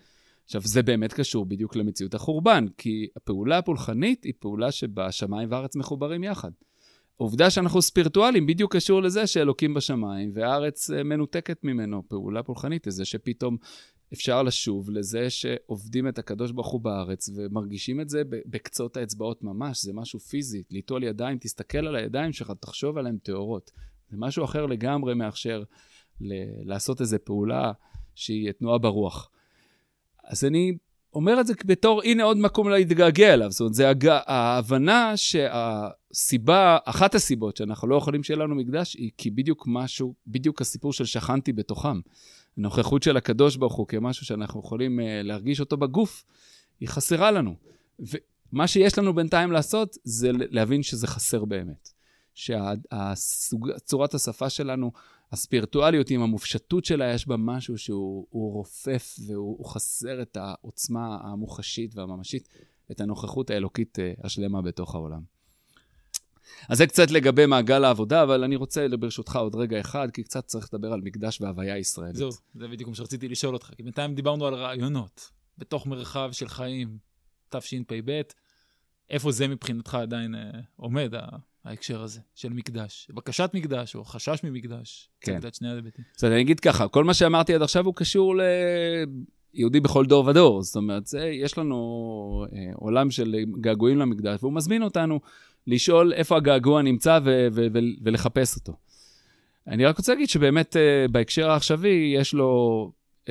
עכשיו, 0.44 0.60
זה 0.64 0.82
באמת 0.82 1.12
קשור 1.12 1.46
בדיוק 1.46 1.76
למציאות 1.76 2.14
החורבן, 2.14 2.66
כי 2.78 3.06
הפעולה 3.16 3.58
הפולחנית 3.58 4.24
היא 4.24 4.32
פעולה 4.38 4.72
שבה 4.72 5.12
שמיים 5.12 5.48
וארץ 5.50 5.76
מחוברים 5.76 6.24
יחד. 6.24 6.50
העובדה 7.20 7.50
שאנחנו 7.50 7.82
ספירטואלים 7.82 8.46
בדיוק 8.46 8.76
קשור 8.76 9.02
לזה 9.02 9.26
שאלוקים 9.26 9.74
בשמיים 9.74 10.30
והארץ 10.34 10.90
אה, 10.90 11.02
מנותקת 11.02 11.64
ממנו. 11.64 12.02
פעולה 12.08 12.42
פולחנית 12.42 12.86
לזה 12.86 13.04
שפתאום 13.04 13.56
אפשר 14.12 14.42
לשוב 14.42 14.90
לזה 14.90 15.30
שעובדים 15.30 16.08
את 16.08 16.18
הקדוש 16.18 16.52
ברוך 16.52 16.68
הוא 16.68 16.80
בארץ 16.80 17.30
ומרגישים 17.34 18.00
את 18.00 18.08
זה 18.08 18.22
בקצות 18.28 18.96
האצבעות 18.96 19.42
ממש, 19.42 19.84
זה 19.84 19.92
משהו 19.92 20.20
פיזי, 20.20 20.62
ליטול 20.70 21.04
ידיים, 21.04 21.38
תסתכל 21.38 21.86
על 21.86 21.96
הידיים 21.96 22.32
שלך, 22.32 22.52
תחשוב 22.60 22.98
עליהן 22.98 23.16
טהורות. 23.22 23.70
זה 24.10 24.16
משהו 24.20 24.44
אחר 24.44 24.66
לגמרי 24.66 25.14
מאשר 25.14 25.62
ל- 26.20 26.68
לעשות 26.70 27.00
איזו 27.00 27.16
פעולה 27.24 27.72
שהיא 28.14 28.52
תנועה 28.52 28.78
ברוח. 28.78 29.30
אז 30.24 30.44
אני 30.44 30.76
אומר 31.14 31.40
את 31.40 31.46
זה 31.46 31.54
בתור, 31.64 32.02
הנה 32.02 32.22
עוד 32.22 32.36
מקום 32.36 32.68
להתגעגע 32.68 33.34
אליו. 33.34 33.50
זאת 33.50 33.60
אומרת, 33.60 33.74
זה 33.74 33.88
הג... 33.88 34.08
ההבנה 34.26 35.12
שהסיבה, 35.16 36.78
אחת 36.84 37.14
הסיבות 37.14 37.56
שאנחנו 37.56 37.88
לא 37.88 37.96
יכולים 37.96 38.22
שיהיה 38.22 38.38
לנו 38.38 38.54
מקדש, 38.54 38.94
היא 38.94 39.10
כי 39.18 39.30
בדיוק 39.30 39.64
משהו, 39.66 40.14
בדיוק 40.26 40.60
הסיפור 40.60 40.92
של 40.92 41.04
שכנתי 41.04 41.52
בתוכם. 41.52 42.00
הנוכחות 42.58 43.02
של 43.02 43.16
הקדוש 43.16 43.56
ברוך 43.56 43.74
הוא 43.74 43.88
כמשהו 43.88 44.26
שאנחנו 44.26 44.60
יכולים 44.60 45.00
uh, 45.00 45.02
להרגיש 45.22 45.60
אותו 45.60 45.76
בגוף, 45.76 46.24
היא 46.80 46.88
חסרה 46.88 47.30
לנו. 47.30 47.54
ומה 47.98 48.66
שיש 48.66 48.98
לנו 48.98 49.14
בינתיים 49.14 49.52
לעשות, 49.52 49.96
זה 50.04 50.30
להבין 50.32 50.82
שזה 50.82 51.06
חסר 51.06 51.44
באמת. 51.44 51.90
שצורת 52.34 54.14
השפה 54.14 54.50
שלנו 54.50 54.92
הספיריטואליות 55.32 56.10
עם 56.10 56.22
המופשטות 56.22 56.84
שלה, 56.84 57.14
יש 57.14 57.28
בה 57.28 57.36
משהו 57.36 57.78
שהוא 57.78 58.26
רופף 58.30 59.16
והוא 59.26 59.66
חסר 59.66 60.22
את 60.22 60.36
העוצמה 60.36 61.18
המוחשית 61.22 61.96
והממשית, 61.96 62.48
את 62.90 63.00
הנוכחות 63.00 63.50
האלוקית 63.50 63.98
אה, 63.98 64.12
השלמה 64.24 64.62
בתוך 64.62 64.94
העולם. 64.94 65.35
אז 66.68 66.78
זה 66.78 66.86
קצת 66.86 67.10
לגבי 67.10 67.46
מעגל 67.46 67.84
העבודה, 67.84 68.22
אבל 68.22 68.44
אני 68.44 68.56
רוצה 68.56 68.86
ברשותך 69.00 69.36
עוד 69.36 69.54
רגע 69.54 69.80
אחד, 69.80 70.10
כי 70.10 70.22
קצת 70.22 70.46
צריך 70.46 70.68
לדבר 70.72 70.92
על 70.92 71.00
מקדש 71.00 71.40
והוויה 71.40 71.78
ישראלית. 71.78 72.16
זהו, 72.16 72.30
זה 72.54 72.68
בדיוק 72.68 72.88
מה 72.88 72.96
שרציתי 72.96 73.28
לשאול 73.28 73.54
אותך, 73.54 73.70
כי 73.76 73.82
בינתיים 73.82 74.14
דיברנו 74.14 74.46
על 74.46 74.54
רעיונות, 74.54 75.30
בתוך 75.58 75.86
מרחב 75.86 76.28
של 76.32 76.48
חיים, 76.48 76.98
תשפ"ב, 77.48 78.20
איפה 79.10 79.32
זה 79.32 79.48
מבחינתך 79.48 79.94
עדיין 79.94 80.34
אה, 80.34 80.50
עומד, 80.76 81.12
ההקשר 81.64 82.02
הזה 82.02 82.20
של 82.34 82.48
מקדש? 82.48 83.08
בקשת 83.14 83.50
מקדש 83.54 83.94
או 83.94 84.04
חשש 84.04 84.40
ממקדש? 84.44 85.10
כן. 85.20 85.40
את 85.48 85.54
שני 85.54 85.70
ההיבטים. 85.70 86.04
אז 86.18 86.24
אני 86.24 86.40
אגיד 86.40 86.60
ככה, 86.60 86.88
כל 86.88 87.04
מה 87.04 87.14
שאמרתי 87.14 87.54
עד 87.54 87.62
עכשיו 87.62 87.86
הוא 87.86 87.94
קשור 87.94 88.34
ליהודי 89.54 89.80
בכל 89.80 90.06
דור 90.06 90.26
ודור. 90.26 90.62
זאת 90.62 90.76
אומרת, 90.76 91.06
זה, 91.06 91.26
יש 91.26 91.58
לנו 91.58 92.44
אה, 92.52 92.72
עולם 92.74 93.10
של 93.10 93.36
געגועים 93.60 93.98
למקדש, 93.98 94.42
והוא 94.42 94.52
מזמין 94.52 94.82
אותנו 94.82 95.20
לשאול 95.66 96.12
איפה 96.12 96.36
הגעגוע 96.36 96.82
נמצא 96.82 97.18
ו- 97.24 97.48
ו- 97.52 97.66
ו- 97.72 97.78
ולחפש 98.02 98.56
אותו. 98.56 98.72
אני 99.66 99.84
רק 99.84 99.98
רוצה 99.98 100.12
להגיד 100.12 100.28
שבאמת 100.28 100.76
uh, 100.76 101.10
בהקשר 101.10 101.50
העכשווי 101.50 102.14
יש 102.16 102.34
לו, 102.34 102.92
uh, 103.26 103.30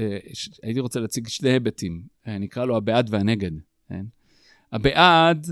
הייתי 0.64 0.80
רוצה 0.80 1.00
להציג 1.00 1.28
שני 1.28 1.50
היבטים, 1.50 2.02
uh, 2.26 2.30
נקרא 2.30 2.66
לו 2.66 2.78
הבעד 2.78 3.08
והנגד. 3.10 3.52
כן? 3.90 4.06
הבעד 4.72 5.48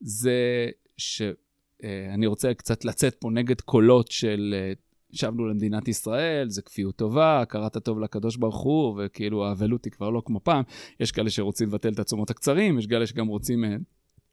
זה 0.00 0.68
שאני 0.96 2.26
uh, 2.26 2.28
רוצה 2.28 2.54
קצת 2.54 2.84
לצאת 2.84 3.14
פה 3.14 3.30
נגד 3.30 3.60
קולות 3.60 4.10
של 4.10 4.54
uh, 4.54 4.85
שבנו 5.12 5.46
למדינת 5.46 5.88
ישראל, 5.88 6.48
זה 6.50 6.62
כפיות 6.62 6.96
טובה, 6.96 7.40
הכרת 7.40 7.76
הטוב 7.76 8.00
לקדוש 8.00 8.36
ברוך 8.36 8.62
הוא, 8.62 9.02
וכאילו 9.04 9.46
האבלות 9.46 9.84
היא 9.84 9.92
כבר 9.92 10.10
לא 10.10 10.22
כמו 10.24 10.40
פעם. 10.40 10.62
יש 11.00 11.12
כאלה 11.12 11.30
שרוצים 11.30 11.68
לבטל 11.68 11.92
את 11.92 11.98
הצומות 11.98 12.30
הקצרים, 12.30 12.78
יש 12.78 12.86
כאלה 12.86 13.06
שגם 13.06 13.26
רוצים 13.26 13.64
uh, 13.64 13.66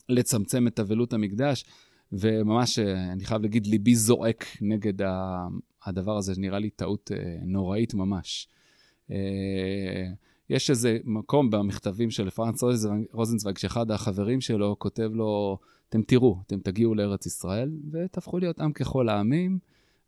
לצמצם 0.09 0.67
את 0.67 0.79
אבלות 0.79 1.13
המקדש. 1.13 1.65
וממש, 2.13 2.79
אה, 2.79 3.11
אני 3.11 3.25
חייב 3.25 3.41
להגיד, 3.41 3.67
ליבי 3.67 3.95
זועק 3.95 4.45
נגד 4.61 4.93
הדבר 5.85 6.17
הזה, 6.17 6.33
נראה 6.37 6.59
לי 6.59 6.69
טעות 6.69 7.11
אה, 7.15 7.35
נוראית 7.45 7.93
ממש. 7.93 8.47
אה, 9.11 10.11
יש 10.49 10.69
איזה 10.69 10.97
מקום 11.03 11.49
במכתבים 11.49 12.11
של 12.11 12.29
פרנס 12.29 12.63
רוזנצוויג, 13.11 13.57
שאחד 13.57 13.91
החברים 13.91 14.41
שלו 14.41 14.75
כותב 14.79 15.09
לו, 15.13 15.57
אתם 15.89 16.01
תראו, 16.01 16.41
אתם 16.47 16.59
תגיעו 16.59 16.95
לארץ 16.95 17.25
ישראל 17.25 17.71
ותהפכו 17.91 18.39
להיות 18.39 18.59
עם 18.59 18.73
ככל 18.73 19.09
העמים, 19.09 19.59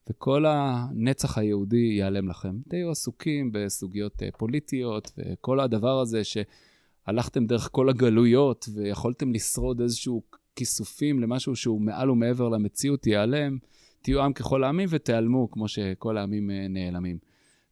וכל 0.10 0.46
הנצח 0.48 1.38
היהודי 1.38 1.78
ייעלם 1.78 2.30
לכם. 2.30 2.60
תהיו 2.70 2.92
עסוקים 2.92 3.52
בסוגיות 3.54 4.24
פוליטיות, 4.38 5.12
וכל 5.18 5.60
הדבר 5.60 6.00
הזה 6.00 6.22
שהלכתם 6.24 7.46
דרך 7.46 7.70
כל 7.72 7.90
הגלויות 7.90 8.70
ויכולתם 8.74 9.32
לשרוד 9.32 9.82
איזשהו 9.82 10.22
כיסופים 10.56 11.20
למשהו 11.20 11.56
שהוא 11.56 11.82
מעל 11.82 12.12
ומעבר 12.12 12.50
למציאות 12.50 13.08
ייעלם, 13.08 13.58
תהיו 14.02 14.22
עם 14.24 14.34
ככל 14.34 14.64
העמים 14.64 14.88
ותיעלמו 14.92 15.52
כמו 15.52 15.68
שכל 15.68 16.18
העמים 16.18 16.52
אה, 16.52 16.68
נעלמים. 16.68 17.18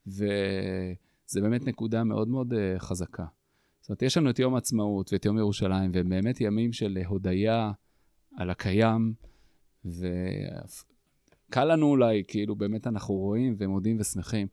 וזה 0.08 1.42
באמת 1.42 1.66
נקודה 1.66 2.04
מאוד 2.04 2.28
מאוד 2.28 2.54
אה, 2.54 2.80
חזקה. 2.80 3.26
זאת 3.82 3.90
אומרת, 3.90 4.02
יש 4.02 4.18
לנו 4.18 4.30
את 4.30 4.40
יום 4.40 4.56
העצמאות 4.56 5.14
ואת 5.14 5.26
יום 5.26 5.38
ירושלים, 5.38 5.92
והם 5.94 6.10
באמת 6.10 6.42
ימים 6.42 6.74
של 6.74 6.98
הודיה 7.08 7.72
על 8.38 8.50
הקיים, 8.50 9.14
וקל 11.54 11.66
לנו 11.66 11.88
אולי, 11.88 12.24
כאילו, 12.28 12.56
באמת 12.56 12.88
אנחנו 12.88 13.16
רואים 13.16 13.56
ומודים 13.58 13.98
ושמחים. 14.00 14.48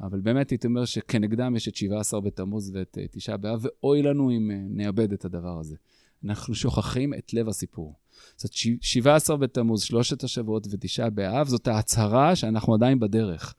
אבל 0.00 0.20
באמת 0.20 0.50
הייתי 0.50 0.66
אומר 0.66 0.84
שכנגדם 0.84 1.56
יש 1.56 1.68
את 1.68 1.76
17 1.76 2.20
בתמוז 2.20 2.70
ואת 2.74 2.98
אה, 3.00 3.04
תשעה 3.10 3.36
באב, 3.36 3.64
ואוי 3.64 4.02
לנו 4.02 4.30
אם 4.30 4.50
נאבד 4.70 5.12
את 5.12 5.24
הדבר 5.24 5.58
הזה. 5.60 5.76
אנחנו 6.24 6.54
שוכחים 6.54 7.14
את 7.14 7.34
לב 7.34 7.48
הסיפור. 7.48 7.94
זאת 8.36 8.52
17 8.80 9.36
בתמוז, 9.36 9.82
שלושת 9.82 10.24
השבועות 10.24 10.66
ותשעה 10.70 11.10
באב, 11.10 11.48
זאת 11.48 11.68
ההצהרה 11.68 12.36
שאנחנו 12.36 12.74
עדיין 12.74 13.00
בדרך. 13.00 13.54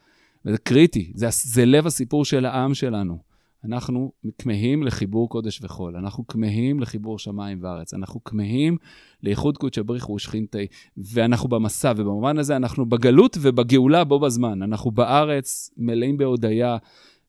וזה 0.46 0.58
קריטי, 0.58 1.12
זה, 1.16 1.28
זה 1.32 1.66
לב 1.66 1.88
הסיפור 1.88 2.26
של 2.26 2.46
העם 2.46 2.74
שלנו. 2.74 3.18
אנחנו 3.66 4.12
כמהים 4.38 4.84
לחיבור 4.84 5.30
קודש 5.30 5.62
וחול, 5.64 5.96
אנחנו 5.96 6.28
כמהים 6.28 6.80
לחיבור 6.80 7.20
שמיים 7.20 7.60
וארץ, 7.62 7.94
אנחנו 7.94 8.24
כמהים 8.24 8.78
לאיחוד 9.24 9.58
קודשא 9.58 9.82
בריחו 9.82 10.14
ושכינתי, 10.14 10.68
ואנחנו 10.98 11.50
במסע, 11.50 11.94
ובמובן 11.98 12.38
הזה 12.38 12.56
אנחנו 12.56 12.86
בגלות 12.86 13.38
ובגאולה 13.42 14.04
בו 14.04 14.20
בזמן. 14.20 14.64
אנחנו 14.64 14.92
בארץ 14.92 15.72
מלאים 15.78 16.18
בהודיה, 16.18 16.78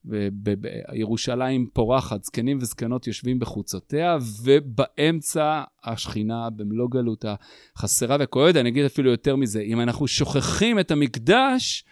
בירושלים 0.05 1.67
פורחת, 1.73 2.25
זקנים 2.25 2.59
וזקנות 2.61 3.07
יושבים 3.07 3.39
בחוצותיה, 3.39 4.19
ובאמצע 4.43 5.63
השכינה 5.85 6.51
במלוא 6.51 6.89
גלותה 6.91 7.35
חסרה 7.77 8.17
וכואבת. 8.21 8.57
אני 8.57 8.69
אגיד 8.69 8.85
אפילו 8.85 9.11
יותר 9.11 9.37
מזה, 9.37 9.61
אם 9.61 9.81
אנחנו 9.81 10.09
שוכחים 10.09 10.79
את 10.79 10.91
המקדש, 10.91 11.85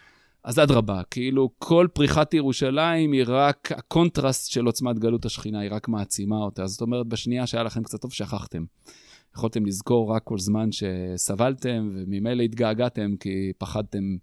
אז 0.43 0.59
אדרבה, 0.59 1.01
כאילו 1.11 1.49
כל 1.57 1.87
פריחת 1.93 2.33
ירושלים 2.33 3.11
היא 3.11 3.23
רק, 3.27 3.71
הקונטרסט 3.71 4.51
של 4.51 4.65
עוצמת 4.65 4.99
גלות 4.99 5.25
השכינה, 5.25 5.59
היא 5.59 5.71
רק 5.71 5.87
מעצימה 5.87 6.37
אותה. 6.37 6.67
זאת 6.67 6.81
אומרת, 6.81 7.07
בשנייה 7.07 7.47
שהיה 7.47 7.63
לכם 7.63 7.83
קצת 7.83 8.01
טוב, 8.01 8.13
שכחתם. 8.13 8.63
יכולתם 9.35 9.65
לזכור 9.65 10.15
רק 10.15 10.23
כל 10.23 10.37
זמן 10.39 10.69
שסבלתם, 10.71 11.89
וממילא 11.93 12.43
התגעגעתם 12.43 13.15
כי 13.19 13.51
פחדתם 13.57 14.17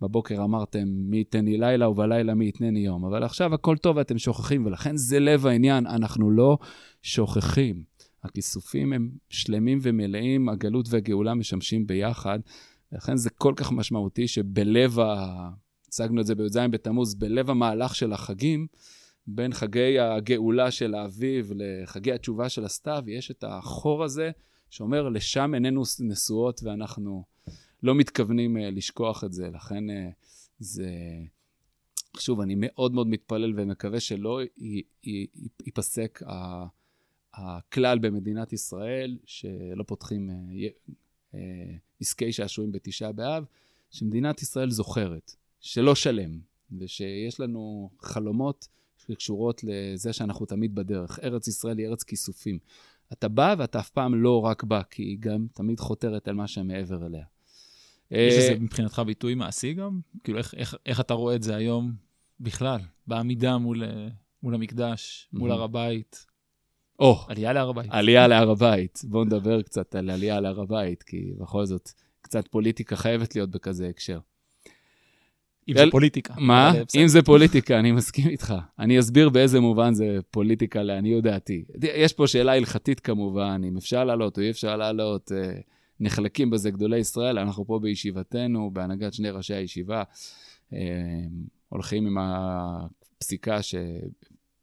בבוקר 0.00 0.44
אמרתם, 0.44 0.84
מי 0.88 1.16
ייתן 1.16 1.44
לי 1.44 1.58
לילה, 1.58 1.88
ובלילה 1.88 2.34
מי 2.34 2.48
יתנני 2.48 2.80
יום. 2.80 3.04
אבל 3.04 3.24
עכשיו 3.24 3.54
הכל 3.54 3.76
טוב 3.76 3.96
ואתם 3.96 4.18
שוכחים, 4.18 4.66
ולכן 4.66 4.96
זה 4.96 5.20
לב 5.20 5.46
העניין, 5.46 5.86
אנחנו 5.86 6.30
לא 6.30 6.58
שוכחים. 7.02 7.82
הכיסופים 8.24 8.92
הם 8.92 9.10
שלמים 9.30 9.78
ומלאים, 9.82 10.48
הגלות 10.48 10.86
והגאולה 10.90 11.34
משמשים 11.34 11.86
ביחד, 11.86 12.38
ולכן 12.92 13.16
זה 13.16 13.30
כל 13.30 13.52
כך 13.56 13.72
משמעותי 13.72 14.28
שבלב 14.28 14.98
ה... 14.98 15.50
הצגנו 15.88 16.20
את 16.20 16.26
זה 16.26 16.34
בי"ז 16.34 16.56
בתמוז, 16.56 17.14
בלב 17.14 17.50
המהלך 17.50 17.94
של 17.94 18.12
החגים, 18.12 18.66
בין 19.26 19.52
חגי 19.52 19.98
הגאולה 19.98 20.70
של 20.70 20.94
האביב 20.94 21.52
לחגי 21.54 22.12
התשובה 22.12 22.48
של 22.48 22.64
הסתיו, 22.64 23.02
יש 23.06 23.30
את 23.30 23.44
החור 23.46 24.04
הזה 24.04 24.30
שאומר, 24.70 25.08
לשם 25.08 25.54
עינינו 25.54 25.82
נשואות 26.00 26.60
ואנחנו 26.62 27.24
לא 27.82 27.94
מתכוונים 27.94 28.56
uh, 28.56 28.60
לשכוח 28.60 29.24
את 29.24 29.32
זה, 29.32 29.50
לכן 29.54 29.90
uh, 29.90 29.92
זה... 30.58 30.90
שוב, 32.18 32.40
אני 32.40 32.54
מאוד 32.56 32.94
מאוד 32.94 33.06
מתפלל 33.06 33.52
ומקווה 33.56 34.00
שלא 34.00 34.40
ייפסק 35.66 36.22
הכלל 37.34 37.98
במדינת 37.98 38.52
ישראל, 38.52 39.18
שלא 39.24 39.82
פותחים 39.86 40.30
uh, 40.30 40.92
עסקי 42.00 42.32
שעשועים 42.32 42.72
בתשעה 42.72 43.12
באב, 43.12 43.44
שמדינת 43.90 44.42
ישראל 44.42 44.70
זוכרת, 44.70 45.34
שלא 45.60 45.94
שלם, 45.94 46.40
ושיש 46.78 47.40
לנו 47.40 47.90
חלומות 48.00 48.68
שקשורות 48.98 49.64
לזה 49.64 50.12
שאנחנו 50.12 50.46
תמיד 50.46 50.74
בדרך. 50.74 51.18
ארץ 51.22 51.48
ישראל 51.48 51.78
היא 51.78 51.86
ארץ 51.86 52.02
כיסופים. 52.02 52.58
אתה 53.12 53.28
בא 53.28 53.54
ואתה 53.58 53.78
אף 53.78 53.90
פעם 53.90 54.22
לא 54.22 54.44
רק 54.44 54.64
בא, 54.64 54.82
כי 54.90 55.02
היא 55.02 55.16
גם 55.20 55.46
תמיד 55.54 55.80
חותרת 55.80 56.28
על 56.28 56.34
מה 56.34 56.46
שמעבר 56.46 57.06
אליה. 57.06 57.24
יש 58.10 58.34
לזה 58.34 58.52
אה, 58.52 58.58
מבחינתך 58.58 59.02
ביטוי 59.06 59.34
מעשי 59.34 59.74
גם? 59.74 60.00
כאילו, 60.24 60.38
איך, 60.38 60.54
איך, 60.54 60.76
איך 60.86 61.00
אתה 61.00 61.14
רואה 61.14 61.36
את 61.36 61.42
זה 61.42 61.56
היום 61.56 61.92
בכלל, 62.40 62.80
בעמידה 63.06 63.58
מול, 63.58 63.84
אה, 63.84 64.08
מול 64.42 64.54
המקדש, 64.54 65.28
מול 65.32 65.50
הר 65.52 65.62
הבית? 65.62 66.26
או, 66.98 67.18
עלייה 67.28 67.52
להר 67.52 67.68
הבית. 67.68 67.86
עלייה 67.90 68.26
להר 68.26 68.50
הבית. 68.50 69.00
בואו 69.04 69.24
נדבר 69.24 69.62
קצת 69.62 69.94
על 69.94 70.10
עלייה 70.10 70.40
להר 70.40 70.60
הבית, 70.60 71.02
כי 71.02 71.32
בכל 71.38 71.66
זאת, 71.66 71.90
קצת 72.20 72.48
פוליטיקה 72.48 72.96
חייבת 72.96 73.36
להיות 73.36 73.50
בכזה 73.50 73.88
הקשר. 73.88 74.18
אם 75.68 75.74
זה 75.76 75.84
פוליטיקה. 75.90 76.34
מה? 76.38 76.72
אם 76.96 77.08
זה 77.08 77.22
פוליטיקה, 77.22 77.78
אני 77.78 77.92
מסכים 77.92 78.28
איתך. 78.28 78.54
אני 78.78 78.98
אסביר 78.98 79.28
באיזה 79.28 79.60
מובן 79.60 79.94
זה 79.94 80.18
פוליטיקה 80.30 80.82
לעניות 80.82 81.24
דעתי. 81.24 81.64
יש 81.82 82.12
פה 82.12 82.26
שאלה 82.26 82.52
הלכתית 82.52 83.00
כמובן, 83.00 83.62
אם 83.68 83.76
אפשר 83.76 84.04
לעלות 84.04 84.38
או 84.38 84.42
אי 84.42 84.50
אפשר 84.50 84.76
לעלות. 84.76 85.32
אה, 85.32 85.52
נחלקים 86.00 86.50
בזה 86.50 86.70
גדולי 86.70 86.98
ישראל, 86.98 87.38
אנחנו 87.38 87.66
פה 87.66 87.78
בישיבתנו, 87.78 88.70
בהנהגת 88.72 89.14
שני 89.14 89.30
ראשי 89.30 89.54
הישיבה, 89.54 90.02
אה, 90.72 90.78
הולכים 91.68 92.06
עם 92.06 92.18
הפסיקה 92.20 93.58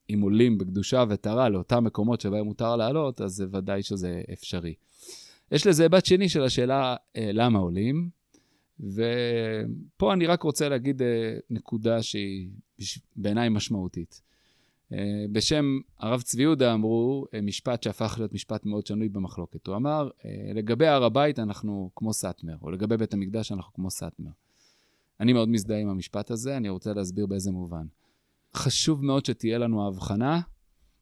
שאם 0.10 0.22
עולים 0.22 0.58
בקדושה 0.58 1.04
וטהרה 1.10 1.50
לאותם 1.50 1.84
מקומות 1.84 2.22
שבהם 2.22 2.46
מותר 2.46 2.76
לעלות, 2.76 3.22
אז 3.22 3.32
זה 3.32 3.46
ודאי 3.52 3.84
שזה 3.84 4.22
אפשרי. 4.34 4.74
יש 5.52 5.68
לזה 5.68 5.84
היבט 5.84 6.06
שני 6.06 6.30
של 6.30 6.44
השאלה 6.44 6.96
אה, 7.16 7.30
למה 7.34 7.60
עולים, 7.60 8.10
ופה 8.80 10.14
אני 10.14 10.28
רק 10.28 10.44
רוצה 10.44 10.70
להגיד 10.70 11.02
אה, 11.02 11.38
נקודה 11.50 12.04
שהיא 12.04 12.50
בעיניי 13.16 13.50
משמעותית. 13.50 14.22
אה, 14.94 15.26
בשם 15.32 15.80
הרב 16.00 16.22
צבי 16.22 16.42
יהודה 16.42 16.74
אמרו 16.74 17.26
משפט 17.44 17.84
שהפך 17.84 18.16
להיות 18.18 18.34
משפט 18.34 18.66
מאוד 18.66 18.86
שנוי 18.86 19.10
במחלוקת. 19.10 19.68
הוא 19.68 19.76
אמר, 19.76 20.10
לגבי 20.56 20.88
הר 20.88 21.04
הבית 21.04 21.40
אנחנו 21.40 21.90
כמו 21.96 22.14
סאטמר, 22.14 22.56
או 22.62 22.72
לגבי 22.72 22.98
בית 22.98 23.14
המקדש 23.14 23.52
אנחנו 23.52 23.74
כמו 23.74 23.92
סאטמר. 23.92 24.32
אני 25.20 25.34
מאוד 25.34 25.50
מזדהה 25.50 25.80
עם 25.80 25.90
המשפט 25.90 26.32
הזה, 26.32 26.58
אני 26.58 26.70
רוצה 26.70 26.94
להסביר 26.94 27.26
באיזה 27.26 27.52
מובן. 27.52 27.86
חשוב 28.56 29.06
מאוד 29.06 29.26
שתהיה 29.26 29.58
לנו 29.58 29.88
הבחנה 29.88 30.42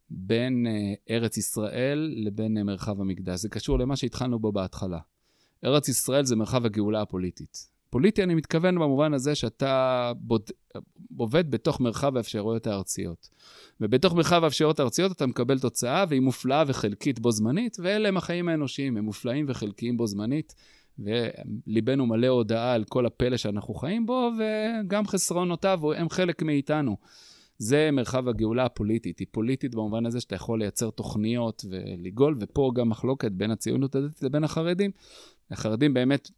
בין 0.10 0.68
uh, 0.68 1.12
ארץ 1.13 1.38
ישראל 1.38 2.13
לבין 2.16 2.58
uh, 2.58 2.63
מרחב 2.63 3.02
המקדש. 3.02 3.39
זה 3.39 3.50
קשור 3.50 3.80
למה 3.80 3.96
שהתחלנו 3.96 4.39
בו 4.39 4.52
בהתחלה. 4.52 5.00
ארץ 5.66 5.89
ישראל 5.89 6.26
זה 6.26 6.36
מרחב 6.36 6.66
הגאולה 6.66 7.02
הפוליטית. 7.02 7.74
פוליטי 7.89 8.24
אני 8.24 8.36
מתכוון 8.36 8.76
במובן 8.76 9.13
הזה 9.13 9.36
שאתה 9.36 10.12
בוד... 10.16 10.42
עובד 11.18 11.52
בתוך 11.52 11.80
מרחב 11.80 12.18
האפשרויות 12.18 12.68
הארציות. 12.68 13.30
ובתוך 13.82 14.13
מרחב 14.13 14.44
האפשרויות 14.44 14.80
הארציות 14.80 15.12
אתה 15.12 15.26
מקבל 15.26 15.60
תוצאה 15.60 16.06
והיא 16.10 16.22
מופלאה 16.22 16.63
וחלקית 16.68 17.20
בו 17.20 17.32
זמנית, 17.32 17.78
ואלה 17.80 18.08
הם 18.08 18.18
החיים 18.18 18.50
האנושיים, 18.50 18.98
הם 18.98 19.06
מופלאים 19.06 19.46
וחלקיים 19.50 19.98
בו 19.98 20.08
זמנית, 20.08 20.56
וליבנו 21.00 22.06
מלא 22.06 22.28
הודעה 22.28 22.74
על 22.74 22.84
כל 22.84 23.06
הפלא 23.06 23.38
שאנחנו 23.38 23.74
חיים 23.74 24.06
בו, 24.06 24.32
וגם 24.39 25.08
חסרונותיו 25.08 25.80
הם 25.94 26.10
חלק 26.10 26.42
מאיתנו. 26.42 26.98
זה 27.58 27.89
מרחב 27.92 28.28
הגאולה 28.28 28.66
הפוליטית. 28.66 29.20
היא 29.20 29.28
פוליטית 29.32 29.76
במובן 29.76 30.06
הזה 30.06 30.22
שאתה 30.22 30.36
יכול 30.36 30.60
לייצר 30.60 30.89
תוכניות 30.89 31.66
ולגאול, 31.70 32.38
ופה 32.39 32.72
גם 32.76 32.89
מחלוקת 32.89 33.32
בין 33.32 33.52
הציונות 33.52 33.96
הדתית 33.96 34.24
לבין 34.24 34.44
החרדים. 34.44 34.92
החרדים 35.52 35.94
באמת 35.94 36.30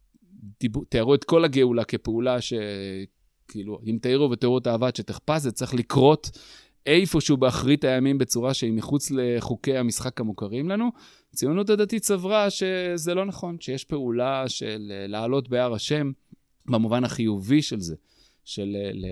תיארו 0.88 1.14
את 1.14 1.24
כל 1.24 1.44
הגאולה 1.44 1.84
כפעולה 1.84 2.40
ש... 2.40 2.52
כאילו, 3.48 3.78
אם 3.86 3.98
תאירו 4.02 4.30
ותראו 4.30 4.58
את 4.58 4.66
האהבה 4.66 4.88
שתחפש, 4.94 5.42
זה 5.42 5.52
צריך 5.52 5.74
לקרות 5.74 6.30
איפשהו 6.86 7.36
באחרית 7.36 7.84
הימים 7.84 8.18
בצורה 8.18 8.54
שהיא 8.54 8.72
מחוץ 8.72 9.10
לחוקי 9.10 9.76
המשחק 9.76 10.20
המוכרים 10.20 10.68
לנו. 10.68 10.90
הציונות 11.32 11.70
הדתית 11.70 12.04
סברה 12.04 12.50
שזה 12.50 13.14
לא 13.14 13.24
נכון, 13.24 13.60
שיש 13.60 13.84
פעולה 13.84 14.48
של 14.48 14.92
לעלות 15.08 15.48
בהר 15.48 15.74
השם, 15.74 16.12
במובן 16.66 17.04
החיובי 17.04 17.62
של 17.62 17.80
זה, 17.80 17.96
של 18.44 18.76
ל... 18.92 19.06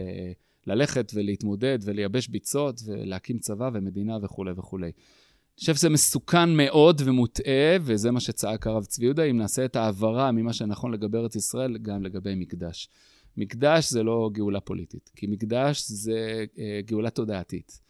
ללכת 0.66 1.12
ולהתמודד 1.14 1.78
ולייבש 1.82 2.28
ביצות 2.28 2.80
ולהקים 2.86 3.38
צבא 3.38 3.70
ומדינה 3.74 4.18
וכולי 4.22 4.52
וכולי. 4.56 4.86
אני 4.86 5.60
חושב 5.60 5.74
שזה 5.74 5.88
מסוכן 5.88 6.56
מאוד 6.56 7.02
ומוטעה, 7.04 7.76
וזה 7.80 8.10
מה 8.10 8.20
שצעק 8.20 8.66
הרב 8.66 8.84
צבי 8.84 9.04
יהודה, 9.04 9.24
אם 9.24 9.38
נעשה 9.38 9.64
את 9.64 9.76
ההעברה 9.76 10.32
ממה 10.32 10.52
שנכון 10.52 10.92
לגבי 10.92 11.18
ארץ 11.18 11.36
ישראל, 11.36 11.78
גם 11.78 12.02
לגבי 12.02 12.34
מקדש. 12.34 12.88
מקדש 13.36 13.90
זה 13.90 14.02
לא 14.02 14.30
גאולה 14.32 14.60
פוליטית, 14.60 15.10
כי 15.16 15.26
מקדש 15.26 15.84
זה 15.88 16.44
אה, 16.58 16.80
גאולה 16.84 17.10
תודעתית. 17.10 17.80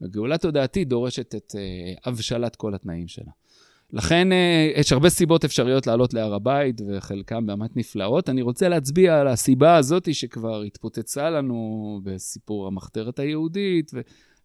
וגאולה 0.00 0.38
תודעתית 0.38 0.88
דורשת 0.88 1.34
את 1.34 1.54
אה, 1.54 1.94
הבשלת 2.04 2.56
כל 2.56 2.74
התנאים 2.74 3.08
שלה. 3.08 3.32
לכן 3.92 4.32
אה, 4.32 4.70
יש 4.76 4.92
הרבה 4.92 5.08
סיבות 5.08 5.44
אפשריות 5.44 5.86
לעלות 5.86 6.14
להר 6.14 6.34
הבית, 6.34 6.80
וחלקן 6.88 7.46
באמת 7.46 7.76
נפלאות. 7.76 8.28
אני 8.28 8.42
רוצה 8.42 8.68
להצביע 8.68 9.20
על 9.20 9.28
הסיבה 9.28 9.76
הזאת 9.76 10.14
שכבר 10.14 10.62
התפוצצה 10.62 11.30
לנו 11.30 12.00
בסיפור 12.04 12.66
המחתרת 12.66 13.18
היהודית, 13.18 13.90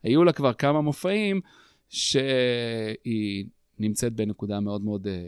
והיו 0.04 0.24
לה 0.24 0.32
כבר 0.32 0.54
כמה 0.54 0.82
מופעים, 0.82 1.42
שהיא 1.90 3.46
נמצאת 3.80 4.14
בנקודה 4.14 4.60
מאוד 4.60 4.84
מאוד 4.84 5.08
אה, 5.08 5.22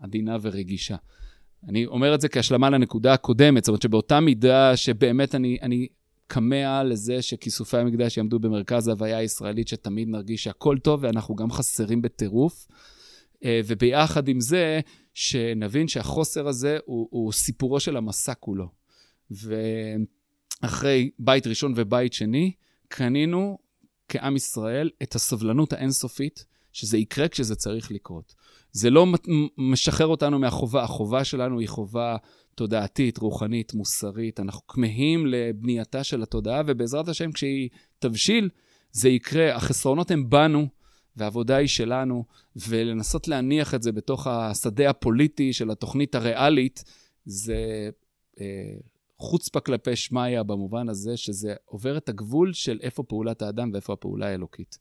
עדינה 0.00 0.36
ורגישה. 0.42 0.96
אני 1.68 1.86
אומר 1.86 2.14
את 2.14 2.20
זה 2.20 2.28
כהשלמה 2.28 2.70
לנקודה 2.70 3.12
הקודמת, 3.12 3.64
זאת 3.64 3.68
אומרת 3.68 3.82
שבאותה 3.82 4.20
מידה 4.20 4.76
שבאמת 4.76 5.34
אני, 5.34 5.58
אני 5.62 5.86
כמה 6.28 6.82
לזה 6.82 7.22
שכיסופי 7.22 7.76
המקדש 7.76 8.16
יעמדו 8.16 8.38
במרכז 8.38 8.88
ההוויה 8.88 9.18
הישראלית, 9.18 9.68
שתמיד 9.68 10.08
נרגיש 10.08 10.44
שהכל 10.44 10.78
טוב 10.78 11.00
ואנחנו 11.02 11.34
גם 11.34 11.50
חסרים 11.50 12.02
בטירוף. 12.02 12.66
אה, 13.46 13.60
וביחד 13.66 14.28
עם 14.28 14.40
זה, 14.40 14.80
שנבין 15.14 15.88
שהחוסר 15.88 16.48
הזה 16.48 16.78
הוא, 16.84 17.08
הוא 17.10 17.32
סיפורו 17.32 17.80
של 17.80 17.96
המסע 17.96 18.34
כולו. 18.34 18.68
ואחרי 20.62 21.10
בית 21.18 21.46
ראשון 21.46 21.72
ובית 21.76 22.12
שני, 22.12 22.52
קנינו 22.88 23.58
כעם 24.08 24.36
ישראל 24.36 24.90
את 25.02 25.14
הסבלנות 25.14 25.72
האינסופית, 25.72 26.44
שזה 26.72 26.98
יקרה 26.98 27.28
כשזה 27.28 27.54
צריך 27.56 27.90
לקרות. 27.90 28.34
זה 28.72 28.90
לא 28.90 29.06
משחרר 29.58 30.06
אותנו 30.06 30.38
מהחובה, 30.38 30.82
החובה 30.82 31.24
שלנו 31.24 31.60
היא 31.60 31.68
חובה 31.68 32.16
תודעתית, 32.54 33.18
רוחנית, 33.18 33.74
מוסרית. 33.74 34.40
אנחנו 34.40 34.66
כמהים 34.66 35.26
לבנייתה 35.26 36.04
של 36.04 36.22
התודעה, 36.22 36.62
ובעזרת 36.66 37.08
השם, 37.08 37.32
כשהיא 37.32 37.68
תבשיל, 37.98 38.48
זה 38.92 39.08
יקרה. 39.08 39.56
החסרונות 39.56 40.10
הם 40.10 40.30
בנו, 40.30 40.68
והעבודה 41.16 41.56
היא 41.56 41.68
שלנו, 41.68 42.24
ולנסות 42.56 43.28
להניח 43.28 43.74
את 43.74 43.82
זה 43.82 43.92
בתוך 43.92 44.26
השדה 44.26 44.90
הפוליטי 44.90 45.52
של 45.52 45.70
התוכנית 45.70 46.14
הריאלית, 46.14 46.84
זה 47.24 47.90
אה, 48.40 48.74
חוצפה 49.18 49.60
כלפי 49.60 49.96
שמיא 49.96 50.42
במובן 50.42 50.88
הזה 50.88 51.16
שזה 51.16 51.54
עובר 51.64 51.96
את 51.96 52.08
הגבול 52.08 52.52
של 52.52 52.78
איפה 52.82 53.02
פעולת 53.02 53.42
האדם 53.42 53.70
ואיפה 53.72 53.92
הפעולה 53.92 54.26
האלוקית. 54.26 54.78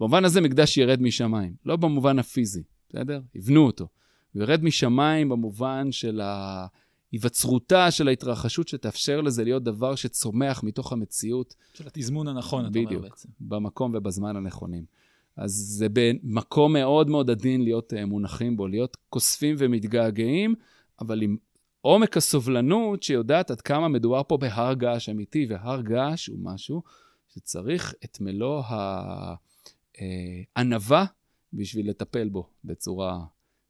במובן 0.00 0.24
הזה 0.24 0.40
מקדש 0.40 0.76
ירד 0.76 1.02
משמיים, 1.02 1.54
לא 1.64 1.76
במובן 1.76 2.18
הפיזי, 2.18 2.62
בסדר? 2.88 3.20
יבנו 3.34 3.66
אותו. 3.66 3.88
הוא 4.32 4.42
ירד 4.42 4.64
משמיים 4.64 5.28
במובן 5.28 5.92
של 5.92 6.20
היווצרותה 7.12 7.90
של 7.90 8.08
ההתרחשות 8.08 8.68
שתאפשר 8.68 9.20
לזה 9.20 9.44
להיות 9.44 9.62
דבר 9.62 9.94
שצומח 9.94 10.62
מתוך 10.62 10.92
המציאות. 10.92 11.54
של 11.74 11.86
התזמון 11.86 12.28
הנכון, 12.28 12.66
אתה 12.66 12.78
אומר 12.78 13.00
בעצם. 13.00 13.28
בדיוק, 13.28 13.40
במקום 13.40 13.92
ובזמן 13.94 14.36
הנכונים. 14.36 14.84
אז 15.36 15.52
זה 15.52 15.86
במקום 15.92 16.72
מאוד 16.72 17.10
מאוד 17.10 17.30
עדין 17.30 17.62
להיות 17.64 17.92
uh, 17.92 18.04
מונחים 18.04 18.56
בו, 18.56 18.68
להיות 18.68 18.96
כוספים 19.10 19.56
ומתגעגעים, 19.58 20.54
אבל 21.00 21.22
עם 21.22 21.36
עומק 21.80 22.16
הסובלנות 22.16 23.02
שיודעת 23.02 23.50
עד 23.50 23.60
כמה 23.60 23.88
מדובר 23.88 24.22
פה 24.28 24.36
בהר 24.36 24.74
געש 24.74 25.08
אמיתי, 25.08 25.46
והר 25.48 25.80
געש 25.80 26.26
הוא 26.26 26.38
משהו 26.42 26.82
שצריך 27.28 27.94
את 28.04 28.20
מלוא 28.20 28.62
הענווה 30.56 31.04
בשביל 31.52 31.90
לטפל 31.90 32.28
בו 32.28 32.48
בצורה 32.64 33.24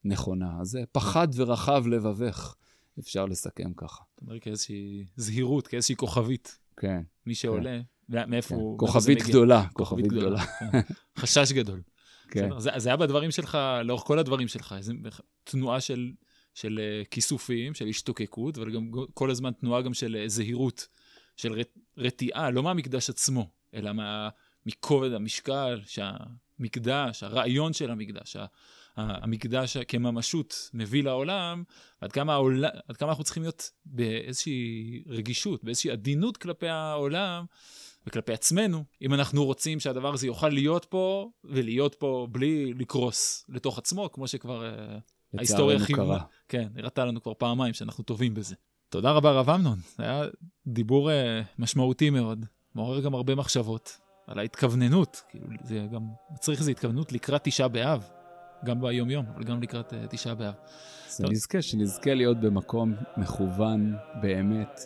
נכונה. 0.05 0.61
אז 0.61 0.69
זה 0.69 0.85
פחד 0.93 1.29
ורחב 1.35 1.87
לבבך, 1.87 2.55
אפשר 2.99 3.27
לסכם 3.27 3.73
ככה. 3.77 4.05
אתה 4.15 4.25
אומר 4.25 4.41
כאיזושהי 4.41 5.07
זהירות, 5.17 5.67
כאיזושהי 5.67 5.97
כוכבית. 5.97 6.59
כן. 6.77 7.03
מי 7.27 7.35
שעולה, 7.35 7.71
כן. 7.71 7.83
מאיפה 8.09 8.49
כן. 8.49 8.55
הוא... 8.55 8.79
כוכבית 8.79 9.23
גדולה, 9.23 9.65
כוכבית 9.73 10.07
גדולה. 10.07 10.47
כן. 10.47 10.81
חשש 11.21 11.53
גדול. 11.53 11.83
כן. 12.31 12.51
זה, 12.59 12.71
זה 12.77 12.89
היה 12.89 12.97
בדברים 12.97 13.31
שלך, 13.31 13.59
לאורך 13.85 14.03
כל 14.03 14.19
הדברים 14.19 14.49
שלך, 14.49 14.75
איזו 14.79 14.93
תנועה 15.45 15.81
של 15.81 16.13
של 16.57 16.81
אה, 16.83 17.05
כיסופים, 17.11 17.75
של 17.75 17.87
השתוקקות, 17.87 18.59
אבל 18.59 18.71
גם 18.71 18.91
כל 19.15 19.31
הזמן 19.31 19.53
תנועה 19.53 19.83
גם 19.83 19.95
של 19.95 20.17
אה, 20.17 20.29
זהירות, 20.29 20.89
של 21.37 21.63
רתיעה, 21.99 22.51
לא 22.51 22.63
מהמקדש 22.63 23.11
עצמו, 23.11 23.51
אלא 23.75 23.93
מה, 23.93 24.29
מכובד 24.67 25.13
המשקל 25.13 25.81
שהמקדש, 25.87 27.23
הרעיון 27.23 27.73
של 27.73 27.91
המקדש, 27.91 28.37
המקדש 28.97 29.77
כממשות 29.77 30.71
מביא 30.75 31.03
לעולם, 31.03 31.65
עד 32.01 32.13
כמה, 32.13 32.33
העולם, 32.33 32.71
עד 32.89 32.97
כמה 32.97 33.09
אנחנו 33.09 33.25
צריכים 33.25 33.43
להיות 33.43 33.71
באיזושהי 33.87 35.03
רגישות, 35.07 35.65
באיזושהי 35.65 35.91
עדינות 35.91 36.37
כלפי 36.37 36.69
העולם 36.69 37.45
וכלפי 38.07 38.33
עצמנו, 38.33 38.85
אם 39.03 39.15
אנחנו 39.15 39.45
רוצים 39.45 39.81
שהדבר 39.81 40.15
הזה 40.15 40.27
יוכל 40.27 40.49
להיות 40.49 40.85
פה, 40.85 41.31
ולהיות 41.45 41.95
פה 41.95 42.27
בלי 42.31 42.75
לקרוס 42.75 43.45
לתוך 43.49 43.79
עצמו, 43.79 44.13
כמו 44.13 44.29
שכבר 44.29 44.65
אה, 44.65 44.99
ההיסטוריה 45.39 45.79
חייבה. 45.79 46.19
כן, 46.49 46.69
הראתה 46.77 47.05
לנו 47.05 47.23
כבר 47.23 47.35
פעמיים 47.35 47.75
שאנחנו 47.75 48.05
טובים 48.05 48.35
בזה. 48.35 48.55
תודה 48.89 49.11
רבה, 49.11 49.33
רב 49.33 49.51
אמנון. 49.51 49.79
זה 49.97 50.03
היה 50.03 50.25
דיבור 50.67 51.11
uh, 51.11 51.13
משמעותי 51.59 52.11
מאוד, 52.11 52.47
מעורר 52.75 53.01
גם 53.01 53.15
הרבה 53.15 53.35
מחשבות 53.35 53.99
על 54.27 54.39
ההתכווננות. 54.39 55.23
כאילו, 55.29 55.47
זה 55.65 55.87
גם 55.93 56.03
מצריך 56.35 56.61
איזו 56.61 56.71
התכווננות 56.71 57.13
לקראת 57.13 57.41
תשעה 57.45 57.69
באב, 57.69 58.09
גם 58.65 58.81
ביום-יום, 58.81 59.27
אבל 59.35 59.45
גם 59.45 59.63
לקראת 59.63 59.93
uh, 59.93 59.97
תשעה 60.11 60.35
באב. 60.35 60.55
שנזכה, 61.17 61.63
שנזכה 61.63 62.15
להיות 62.15 62.41
במקום 62.41 62.95
מכוון 63.17 63.95
באמת, 64.21 64.81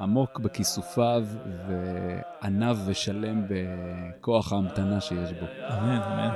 עמוק 0.00 0.38
בכיסופיו 0.38 1.24
ועניו 1.66 2.78
ושלם 2.86 3.44
בכוח 3.48 4.52
ההמתנה 4.52 5.00
שיש 5.00 5.32
בו. 5.32 5.46
אמן, 5.68 6.00
אמן. 6.02 6.34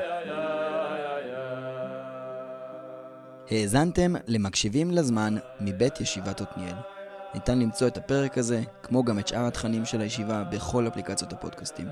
האזנתם 3.51 4.15
למקשיבים 4.27 4.91
לזמן 4.91 5.35
מבית 5.61 6.01
ישיבת 6.01 6.41
עתניאל. 6.41 6.77
ניתן 7.35 7.59
למצוא 7.59 7.87
את 7.87 7.97
הפרק 7.97 8.39
הזה, 8.39 8.63
כמו 8.83 9.05
גם 9.05 9.19
את 9.19 9.29
שאר 9.29 9.47
התכנים 9.47 9.85
של 9.85 10.01
הישיבה, 10.01 10.45
בכל 10.45 10.89
אפליקציות 10.89 11.33
הפודקאסטים. 11.33 11.89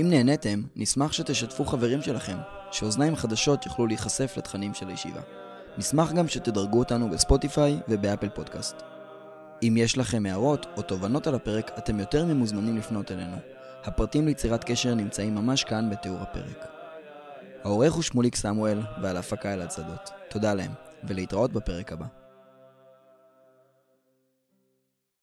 אם 0.00 0.06
נהניתם, 0.10 0.62
נשמח 0.76 1.12
שתשתפו 1.12 1.64
חברים 1.64 2.02
שלכם, 2.02 2.36
שאוזניים 2.70 3.16
חדשות 3.16 3.66
יוכלו 3.66 3.86
להיחשף 3.86 4.34
לתכנים 4.36 4.74
של 4.74 4.88
הישיבה. 4.88 5.20
נשמח 5.78 6.12
גם 6.12 6.28
שתדרגו 6.28 6.78
אותנו 6.78 7.10
בספוטיפיי 7.10 7.80
ובאפל 7.88 8.28
פודקאסט. 8.28 8.91
אם 9.62 9.74
יש 9.76 9.98
לכם 9.98 10.26
הערות 10.26 10.66
או 10.76 10.82
תובנות 10.82 11.26
על 11.26 11.34
הפרק, 11.34 11.70
אתם 11.78 12.00
יותר 12.00 12.24
ממוזמנים 12.24 12.76
לפנות 12.76 13.12
אלינו. 13.12 13.36
הפרטים 13.84 14.26
ליצירת 14.26 14.64
קשר 14.64 14.94
נמצאים 14.94 15.34
ממש 15.34 15.64
כאן 15.64 15.90
בתיאור 15.90 16.18
הפרק. 16.20 16.66
העורך 17.64 17.92
הוא 17.92 18.02
שמוליק 18.02 18.36
סמואל, 18.36 18.80
ועל 19.02 19.16
ההפקה 19.16 19.54
אלעד 19.54 19.70
שדות. 19.70 20.10
תודה 20.28 20.54
להם, 20.54 20.70
ולהתראות 21.04 21.52
בפרק 21.52 21.92
הבא. 21.92 22.21